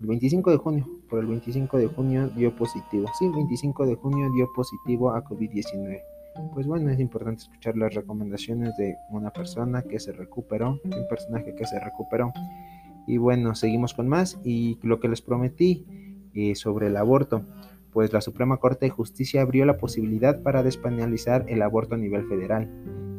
El 0.00 0.06
25 0.06 0.50
de 0.50 0.56
junio, 0.58 0.86
por 1.08 1.20
el 1.20 1.26
25 1.26 1.78
de 1.78 1.86
junio 1.86 2.28
dio 2.28 2.54
positivo. 2.54 3.06
Sí, 3.18 3.24
el 3.24 3.32
25 3.32 3.86
de 3.86 3.94
junio 3.94 4.30
dio 4.34 4.46
positivo 4.54 5.10
a 5.12 5.24
COVID-19 5.24 6.02
pues 6.52 6.66
bueno, 6.66 6.90
es 6.90 7.00
importante 7.00 7.42
escuchar 7.42 7.76
las 7.76 7.94
recomendaciones 7.94 8.76
de 8.76 8.96
una 9.10 9.30
persona 9.30 9.82
que 9.82 9.98
se 9.98 10.12
recuperó, 10.12 10.80
de 10.84 11.00
un 11.00 11.08
personaje 11.08 11.54
que 11.54 11.66
se 11.66 11.78
recuperó. 11.80 12.32
Y 13.06 13.16
bueno, 13.16 13.54
seguimos 13.54 13.94
con 13.94 14.08
más 14.08 14.38
y 14.44 14.78
lo 14.82 15.00
que 15.00 15.08
les 15.08 15.22
prometí 15.22 15.86
eh, 16.34 16.54
sobre 16.54 16.88
el 16.88 16.96
aborto, 16.96 17.44
pues 17.92 18.12
la 18.12 18.20
Suprema 18.20 18.58
Corte 18.58 18.86
de 18.86 18.90
Justicia 18.90 19.42
abrió 19.42 19.64
la 19.64 19.78
posibilidad 19.78 20.42
para 20.42 20.62
despenalizar 20.62 21.44
el 21.48 21.62
aborto 21.62 21.94
a 21.94 21.98
nivel 21.98 22.26
federal. 22.28 22.70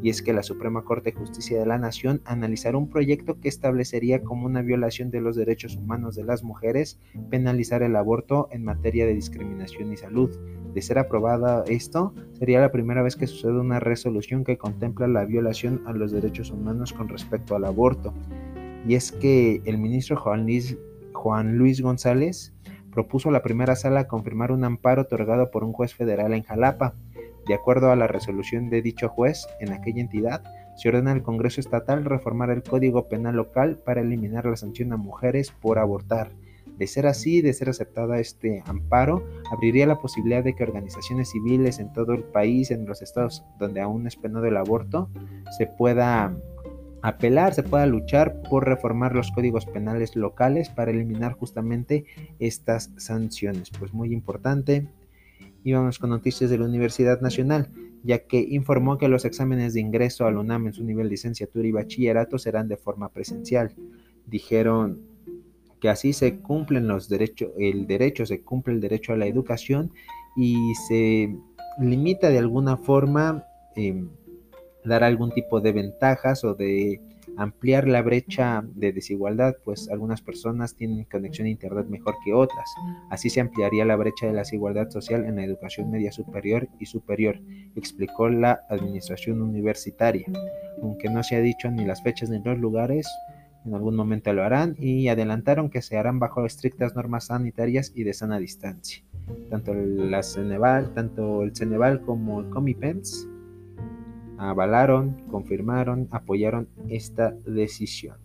Y 0.01 0.10
es 0.10 0.21
que 0.21 0.32
la 0.32 0.43
Suprema 0.43 0.84
Corte 0.84 1.12
de 1.12 1.17
Justicia 1.17 1.60
de 1.60 1.65
la 1.65 1.77
Nación 1.77 2.21
analizará 2.23 2.77
un 2.77 2.89
proyecto 2.89 3.41
que 3.41 3.49
establecería 3.49 4.23
como 4.23 4.45
una 4.45 4.62
violación 4.62 5.12
de 5.12 5.19
los 5.19 5.36
derechos 5.36 5.75
humanos 5.75 6.15
de 6.15 6.23
las 6.23 6.43
mujeres 6.43 6.99
penalizar 7.29 7.84
el 7.84 7.97
aborto 7.97 8.47
en 8.51 8.63
materia 8.63 9.05
de 9.05 9.15
discriminación 9.15 9.91
y 9.91 9.97
salud 9.97 10.29
de 10.73 10.82
ser 10.82 10.99
aprobada 10.99 11.63
esto, 11.67 12.13
sería 12.34 12.62
la 12.62 12.71
primera 12.71 13.01
vez 13.01 13.15
que 13.15 13.27
sucede 13.27 13.60
una 13.60 13.79
resolución 13.79 14.43
que 14.43 14.58
contempla 14.58 15.08
la 15.08 15.25
violación 15.25 15.82
a 15.86 15.93
los 15.93 16.12
derechos 16.12 16.51
humanos 16.51 16.93
con 16.93 17.10
respecto 17.10 17.55
al 17.55 17.65
aborto. 17.65 18.13
Y 18.88 18.95
es 18.95 19.12
que 19.12 19.62
el 19.65 19.77
ministro 19.77 20.17
Juan 20.17 21.58
Luis, 21.58 21.82
González 21.82 22.53
propuso 22.91 23.29
a 23.29 23.32
la 23.32 23.41
primera 23.41 23.75
sala 23.75 24.08
confirmar 24.08 24.51
un 24.51 24.63
amparo 24.63 25.03
otorgado 25.03 25.51
por 25.51 25.63
un 25.63 25.73
juez 25.73 25.93
federal 25.93 26.34
en 26.34 26.43
Jalapa. 26.43 26.93
De 27.47 27.53
acuerdo 27.53 27.91
a 27.91 27.95
la 27.95 28.08
resolución 28.08 28.69
de 28.69 28.82
dicho 28.82 29.10
juez 29.10 29.47
en 29.60 29.73
aquella 29.73 30.01
entidad, 30.01 30.43
se 30.75 30.89
ordena 30.89 31.12
al 31.12 31.23
Congreso 31.23 31.60
Estatal 31.60 32.05
reformar 32.05 32.51
el 32.51 32.63
Código 32.63 33.08
Penal 33.10 33.36
local 33.36 33.77
para 33.84 34.01
eliminar 34.01 34.45
la 34.45 34.55
sanción 34.55 34.93
a 34.93 34.97
mujeres 34.97 35.51
por 35.51 35.77
abortar 35.77 36.32
de 36.80 36.88
ser 36.88 37.08
así, 37.08 37.42
de 37.42 37.54
ser 37.54 37.70
aceptada 37.70 38.20
este 38.20 38.63
amparo, 38.65 39.28
abriría 39.52 39.86
la 39.86 40.00
posibilidad 40.00 40.44
de 40.44 40.56
que 40.56 40.63
organizaciones 40.63 41.30
civiles 41.30 41.78
en 41.78 41.92
todo 41.92 42.13
el 42.13 42.24
país, 42.24 42.72
en 42.72 42.86
los 42.86 43.02
estados 43.02 43.44
donde 43.60 43.82
aún 43.82 44.08
es 44.08 44.15
penado 44.15 44.46
el 44.46 44.56
aborto, 44.56 45.10
se 45.58 45.68
pueda 45.68 46.34
apelar, 47.02 47.54
se 47.54 47.63
pueda 47.63 47.86
luchar 47.86 48.42
por 48.50 48.65
reformar 48.65 49.13
los 49.13 49.30
códigos 49.32 49.65
penales 49.65 50.15
locales 50.15 50.70
para 50.70 50.92
eliminar 50.92 51.34
justamente 51.34 52.06
estas 52.39 52.92
sanciones. 52.96 53.72
Pues 53.78 53.94
muy 53.94 54.13
importante. 54.13 54.88
Y 55.65 55.74
vamos 55.74 56.00
con 56.00 56.10
noticias 56.10 56.50
de 56.50 56.58
la 56.58 56.65
Universidad 56.65 57.20
Nacional, 57.20 57.70
ya 58.04 58.20
que 58.20 58.39
informó 58.39 58.98
que 58.98 59.10
los 59.10 59.26
exámenes 59.26 59.74
de 59.74 59.82
ingreso 59.82 60.26
al 60.26 60.38
UNAM 60.38 60.68
en 60.68 60.74
su 60.74 60.86
nivel 60.86 61.08
de 61.08 61.12
licenciatura 61.12 61.68
y 61.68 61.74
bachillerato 61.74 62.38
serán 62.38 62.70
de 62.70 62.78
forma 62.78 63.10
presencial. 63.10 63.76
Dijeron 64.26 65.09
que 65.80 65.89
así 65.89 66.13
se 66.13 66.39
cumplen 66.39 66.88
los 66.88 67.10
derechos, 67.10 67.52
el 67.58 67.88
derecho, 67.88 68.26
se 68.26 68.42
cumple 68.42 68.74
el 68.74 68.82
derecho 68.82 69.13
a 69.13 69.18
la 69.18 69.28
educación 69.28 69.92
y 70.36 70.74
se 70.88 71.36
limita 71.80 72.30
de 72.30 72.38
alguna 72.38 72.78
forma 72.78 73.46
em, 73.76 74.10
dar 74.84 75.04
algún 75.04 75.32
tipo 75.32 75.62
de 75.62 75.72
ventajas 75.72 76.44
o 76.44 76.54
de 76.54 77.02
ampliar 77.38 77.88
la 77.88 78.02
brecha 78.02 78.63
de 78.76 78.92
desigualdad, 78.92 79.56
pues 79.63 79.89
algunas 79.89 80.22
personas 80.22 80.76
tienen 80.76 81.06
conexión 81.06 81.48
a 81.48 81.50
Internet 81.50 81.88
mejor 81.88 82.15
que 82.26 82.34
otras. 82.34 82.70
Así 83.10 83.30
se 83.30 83.39
ampliaría 83.39 83.86
la 83.86 83.96
brecha 83.96 84.28
de 84.28 84.34
la 84.34 84.39
desigualdad 84.39 84.89
social 84.89 85.26
en 85.26 85.38
la 85.38 85.46
educación 85.46 85.89
media 85.89 86.12
superior 86.12 86.68
y 86.80 86.86
superior, 86.86 87.39
explicó 87.76 88.30
la 88.30 88.62
administración 88.70 89.42
universitaria. 89.42 90.26
Aunque 90.82 91.10
no 91.10 91.24
se 91.24 91.36
ha 91.38 91.42
dicho 91.42 91.72
ni 91.72 91.86
las 91.86 92.04
fechas 92.04 92.30
ni 92.30 92.39
los 92.39 92.58
lugares, 92.58 93.08
en 93.65 93.74
algún 93.74 93.95
momento 93.95 94.32
lo 94.34 94.43
harán 94.43 94.76
y 94.80 95.08
adelantaron 95.10 95.69
que 95.69 95.82
se 95.82 95.98
harán 95.98 96.19
bajo 96.19 96.45
estrictas 96.45 96.95
normas 96.95 97.26
sanitarias 97.26 97.91
y 97.95 98.04
de 98.04 98.13
sana 98.13 98.39
distancia. 98.39 99.04
Tanto, 99.50 99.74
la 99.74 100.22
tanto 100.93 101.43
el 101.43 101.56
Ceneval 101.56 102.02
como 102.02 102.39
el 102.39 102.50
Comipens 102.50 103.28
avalaron, 104.38 105.22
confirmaron, 105.30 106.08
apoyaron 106.12 106.67
esta 106.88 107.36
decisión. 107.45 108.17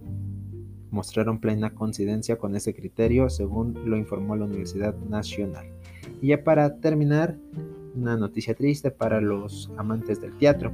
Mostraron 0.91 1.41
plena 1.41 1.75
coincidencia 1.75 2.37
con 2.37 2.55
ese 2.55 2.73
criterio, 2.73 3.29
según 3.29 3.91
lo 3.91 3.97
informó 3.97 4.37
la 4.37 4.45
Universidad 4.45 4.95
Nacional. 5.09 5.67
Y 6.23 6.29
ya 6.29 6.45
para 6.45 6.79
terminar, 6.79 7.37
una 7.97 8.17
noticia 8.17 8.55
triste 8.55 8.91
para 8.91 9.21
los 9.21 9.71
amantes 9.77 10.21
del 10.21 10.37
teatro, 10.39 10.73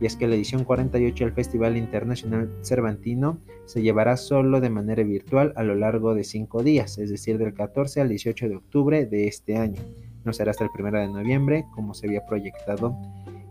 y 0.00 0.06
es 0.06 0.16
que 0.16 0.28
la 0.28 0.36
edición 0.36 0.64
48 0.64 1.24
del 1.24 1.34
Festival 1.34 1.76
Internacional 1.76 2.50
Cervantino 2.62 3.38
se 3.64 3.82
llevará 3.82 4.16
solo 4.16 4.60
de 4.60 4.70
manera 4.70 5.02
virtual 5.02 5.52
a 5.56 5.62
lo 5.62 5.74
largo 5.74 6.14
de 6.14 6.24
cinco 6.24 6.62
días, 6.62 6.98
es 6.98 7.10
decir, 7.10 7.38
del 7.38 7.54
14 7.54 8.00
al 8.00 8.08
18 8.08 8.48
de 8.48 8.56
octubre 8.56 9.06
de 9.06 9.26
este 9.26 9.56
año. 9.56 9.80
No 10.24 10.32
será 10.32 10.52
hasta 10.52 10.64
el 10.64 10.70
1 10.78 10.98
de 10.98 11.08
noviembre, 11.08 11.64
como 11.74 11.94
se 11.94 12.06
había 12.06 12.24
proyectado 12.26 12.96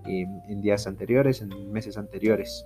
en 0.06 0.62
días 0.62 0.88
anteriores, 0.88 1.42
en 1.42 1.72
meses 1.72 1.98
anteriores. 1.98 2.66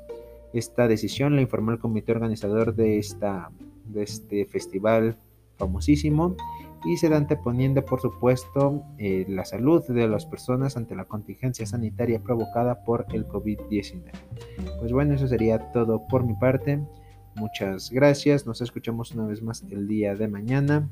Esta 0.54 0.88
decisión 0.88 1.36
la 1.36 1.42
informó 1.42 1.72
el 1.72 1.80
comité 1.80 2.12
organizador 2.12 2.76
de, 2.76 3.00
esta, 3.00 3.50
de 3.86 4.04
este 4.04 4.46
festival 4.46 5.18
famosísimo 5.58 6.36
y 6.84 6.98
se 6.98 7.10
da 7.10 7.18
anteponiendo, 7.18 7.86
por 7.86 8.02
supuesto, 8.02 8.84
eh, 8.98 9.26
la 9.28 9.46
salud 9.46 9.84
de 9.88 10.08
las 10.08 10.26
personas 10.26 10.78
ante 10.78 10.96
la 10.96 11.06
contingencia 11.06 11.66
sanitaria 11.66 12.20
provocada 12.20 12.84
por 12.84 13.06
el 13.14 13.28
COVID-19. 13.28 14.12
Pues 14.80 14.92
bueno, 14.92 15.14
eso 15.14 15.28
sería 15.28 15.72
todo 15.72 16.08
por 16.08 16.26
mi 16.26 16.34
parte. 16.34 16.82
Muchas 17.36 17.92
gracias. 17.92 18.46
Nos 18.46 18.62
escuchamos 18.62 19.12
una 19.12 19.28
vez 19.28 19.42
más 19.42 19.64
el 19.70 19.88
día 19.88 20.16
de 20.16 20.28
mañana. 20.28 20.90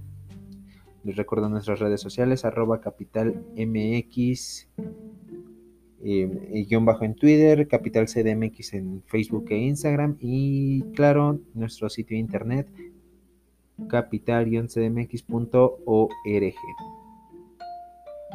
Les 1.04 1.16
recuerdo 1.16 1.50
nuestras 1.50 1.80
redes 1.80 2.02
sociales, 2.02 2.46
arroba 2.46 2.82
capital 2.82 3.44
MX, 3.56 4.68
eh, 6.04 6.66
guion 6.68 6.86
bajo 6.86 7.04
en 7.04 7.16
Twitter, 7.16 7.68
capital 7.68 8.08
CDMX 8.08 8.74
en 8.74 9.02
Facebook 9.06 9.46
e 9.50 9.58
Instagram 9.58 10.18
y 10.20 10.82
claro, 10.94 11.40
nuestro 11.54 11.90
sitio 11.90 12.18
internet 12.18 12.68
capital-cdmx.org. 13.88 16.56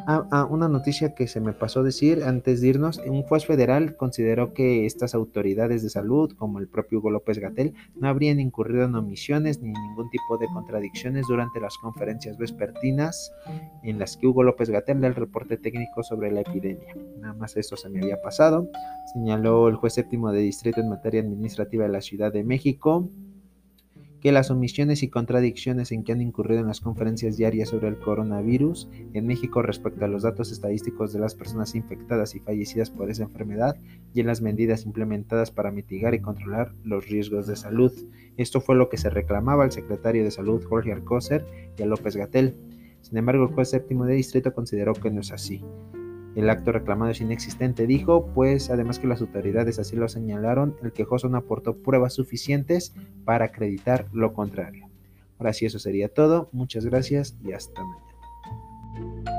Ah, 0.07 0.27
ah, 0.29 0.45
una 0.45 0.67
noticia 0.67 1.15
que 1.15 1.25
se 1.25 1.39
me 1.39 1.53
pasó 1.53 1.81
decir 1.81 2.23
antes 2.25 2.61
de 2.61 2.67
irnos, 2.67 3.01
un 3.07 3.23
juez 3.23 3.45
federal 3.45 3.95
consideró 3.95 4.53
que 4.53 4.85
estas 4.85 5.15
autoridades 5.15 5.81
de 5.81 5.89
salud, 5.89 6.33
como 6.37 6.59
el 6.59 6.67
propio 6.67 6.99
Hugo 6.99 7.09
López 7.09 7.39
Gatel, 7.39 7.73
no 7.95 8.07
habrían 8.07 8.39
incurrido 8.39 8.83
en 8.83 8.93
omisiones 8.93 9.61
ni 9.61 9.71
ningún 9.71 10.09
tipo 10.11 10.37
de 10.37 10.47
contradicciones 10.47 11.25
durante 11.27 11.59
las 11.59 11.75
conferencias 11.77 12.37
vespertinas 12.37 13.31
en 13.83 13.97
las 13.97 14.17
que 14.17 14.27
Hugo 14.27 14.43
López 14.43 14.69
Gatel 14.69 15.01
da 15.01 15.07
el 15.07 15.15
reporte 15.15 15.57
técnico 15.57 16.03
sobre 16.03 16.31
la 16.31 16.41
epidemia. 16.41 16.93
Nada 17.19 17.33
más 17.33 17.57
esto 17.57 17.75
se 17.75 17.89
me 17.89 17.99
había 17.99 18.21
pasado, 18.21 18.69
señaló 19.13 19.69
el 19.69 19.75
juez 19.75 19.93
séptimo 19.93 20.31
de 20.31 20.41
distrito 20.41 20.81
en 20.81 20.89
materia 20.89 21.21
administrativa 21.21 21.85
de 21.85 21.91
la 21.91 22.01
Ciudad 22.01 22.31
de 22.31 22.43
México 22.43 23.09
que 24.25 24.31
las 24.31 24.49
omisiones 24.49 25.03
y 25.03 25.09
contradicciones 25.09 25.91
en 25.91 26.03
que 26.03 26.11
han 26.11 26.19
incurrido 26.19 26.59
en 26.59 26.65
las 26.65 26.81
conferencias 26.81 27.37
diarias 27.37 27.69
sobre 27.69 27.89
el 27.89 27.99
coronavirus 27.99 28.89
en 29.13 29.27
México 29.27 29.61
respecto 29.61 30.03
a 30.03 30.07
los 30.07 30.23
datos 30.23 30.51
estadísticos 30.51 31.13
de 31.13 31.19
las 31.19 31.35
personas 31.35 31.75
infectadas 31.75 32.33
y 32.33 32.39
fallecidas 32.39 32.89
por 32.89 33.11
esa 33.11 33.21
enfermedad 33.21 33.77
y 34.15 34.21
en 34.21 34.25
las 34.25 34.41
medidas 34.41 34.87
implementadas 34.87 35.51
para 35.51 35.69
mitigar 35.69 36.15
y 36.15 36.21
controlar 36.21 36.73
los 36.83 37.07
riesgos 37.07 37.45
de 37.45 37.55
salud. 37.55 37.91
Esto 38.35 38.61
fue 38.61 38.75
lo 38.75 38.89
que 38.89 38.97
se 38.97 39.11
reclamaba 39.11 39.63
al 39.63 39.71
secretario 39.71 40.23
de 40.23 40.31
Salud 40.31 40.65
Jorge 40.65 40.91
Alcócer 40.91 41.45
y 41.77 41.83
a 41.83 41.85
López 41.85 42.15
Gatel. 42.15 42.55
Sin 43.01 43.19
embargo, 43.19 43.43
el 43.43 43.53
juez 43.53 43.69
séptimo 43.69 44.05
de 44.05 44.15
distrito 44.15 44.55
consideró 44.55 44.93
que 44.93 45.11
no 45.11 45.21
es 45.21 45.31
así. 45.31 45.63
El 46.35 46.49
acto 46.49 46.73
reclamado 46.73 47.11
es 47.11 47.21
inexistente, 47.21 47.87
dijo, 47.87 48.27
pues 48.33 48.69
además 48.69 48.99
que 48.99 49.07
las 49.07 49.21
autoridades 49.21 49.79
así 49.79 49.95
lo 49.95 50.09
señalaron, 50.09 50.75
el 50.83 50.91
quejoso 50.91 51.29
no 51.29 51.37
aportó 51.37 51.77
pruebas 51.77 52.13
suficientes 52.13 52.93
para 53.23 53.45
acreditar 53.45 54.07
lo 54.11 54.33
contrario. 54.33 54.89
Ahora 55.39 55.53
sí, 55.53 55.65
eso 55.65 55.79
sería 55.79 56.09
todo. 56.09 56.49
Muchas 56.51 56.85
gracias 56.85 57.37
y 57.43 57.53
hasta 57.53 57.81
mañana. 57.81 59.34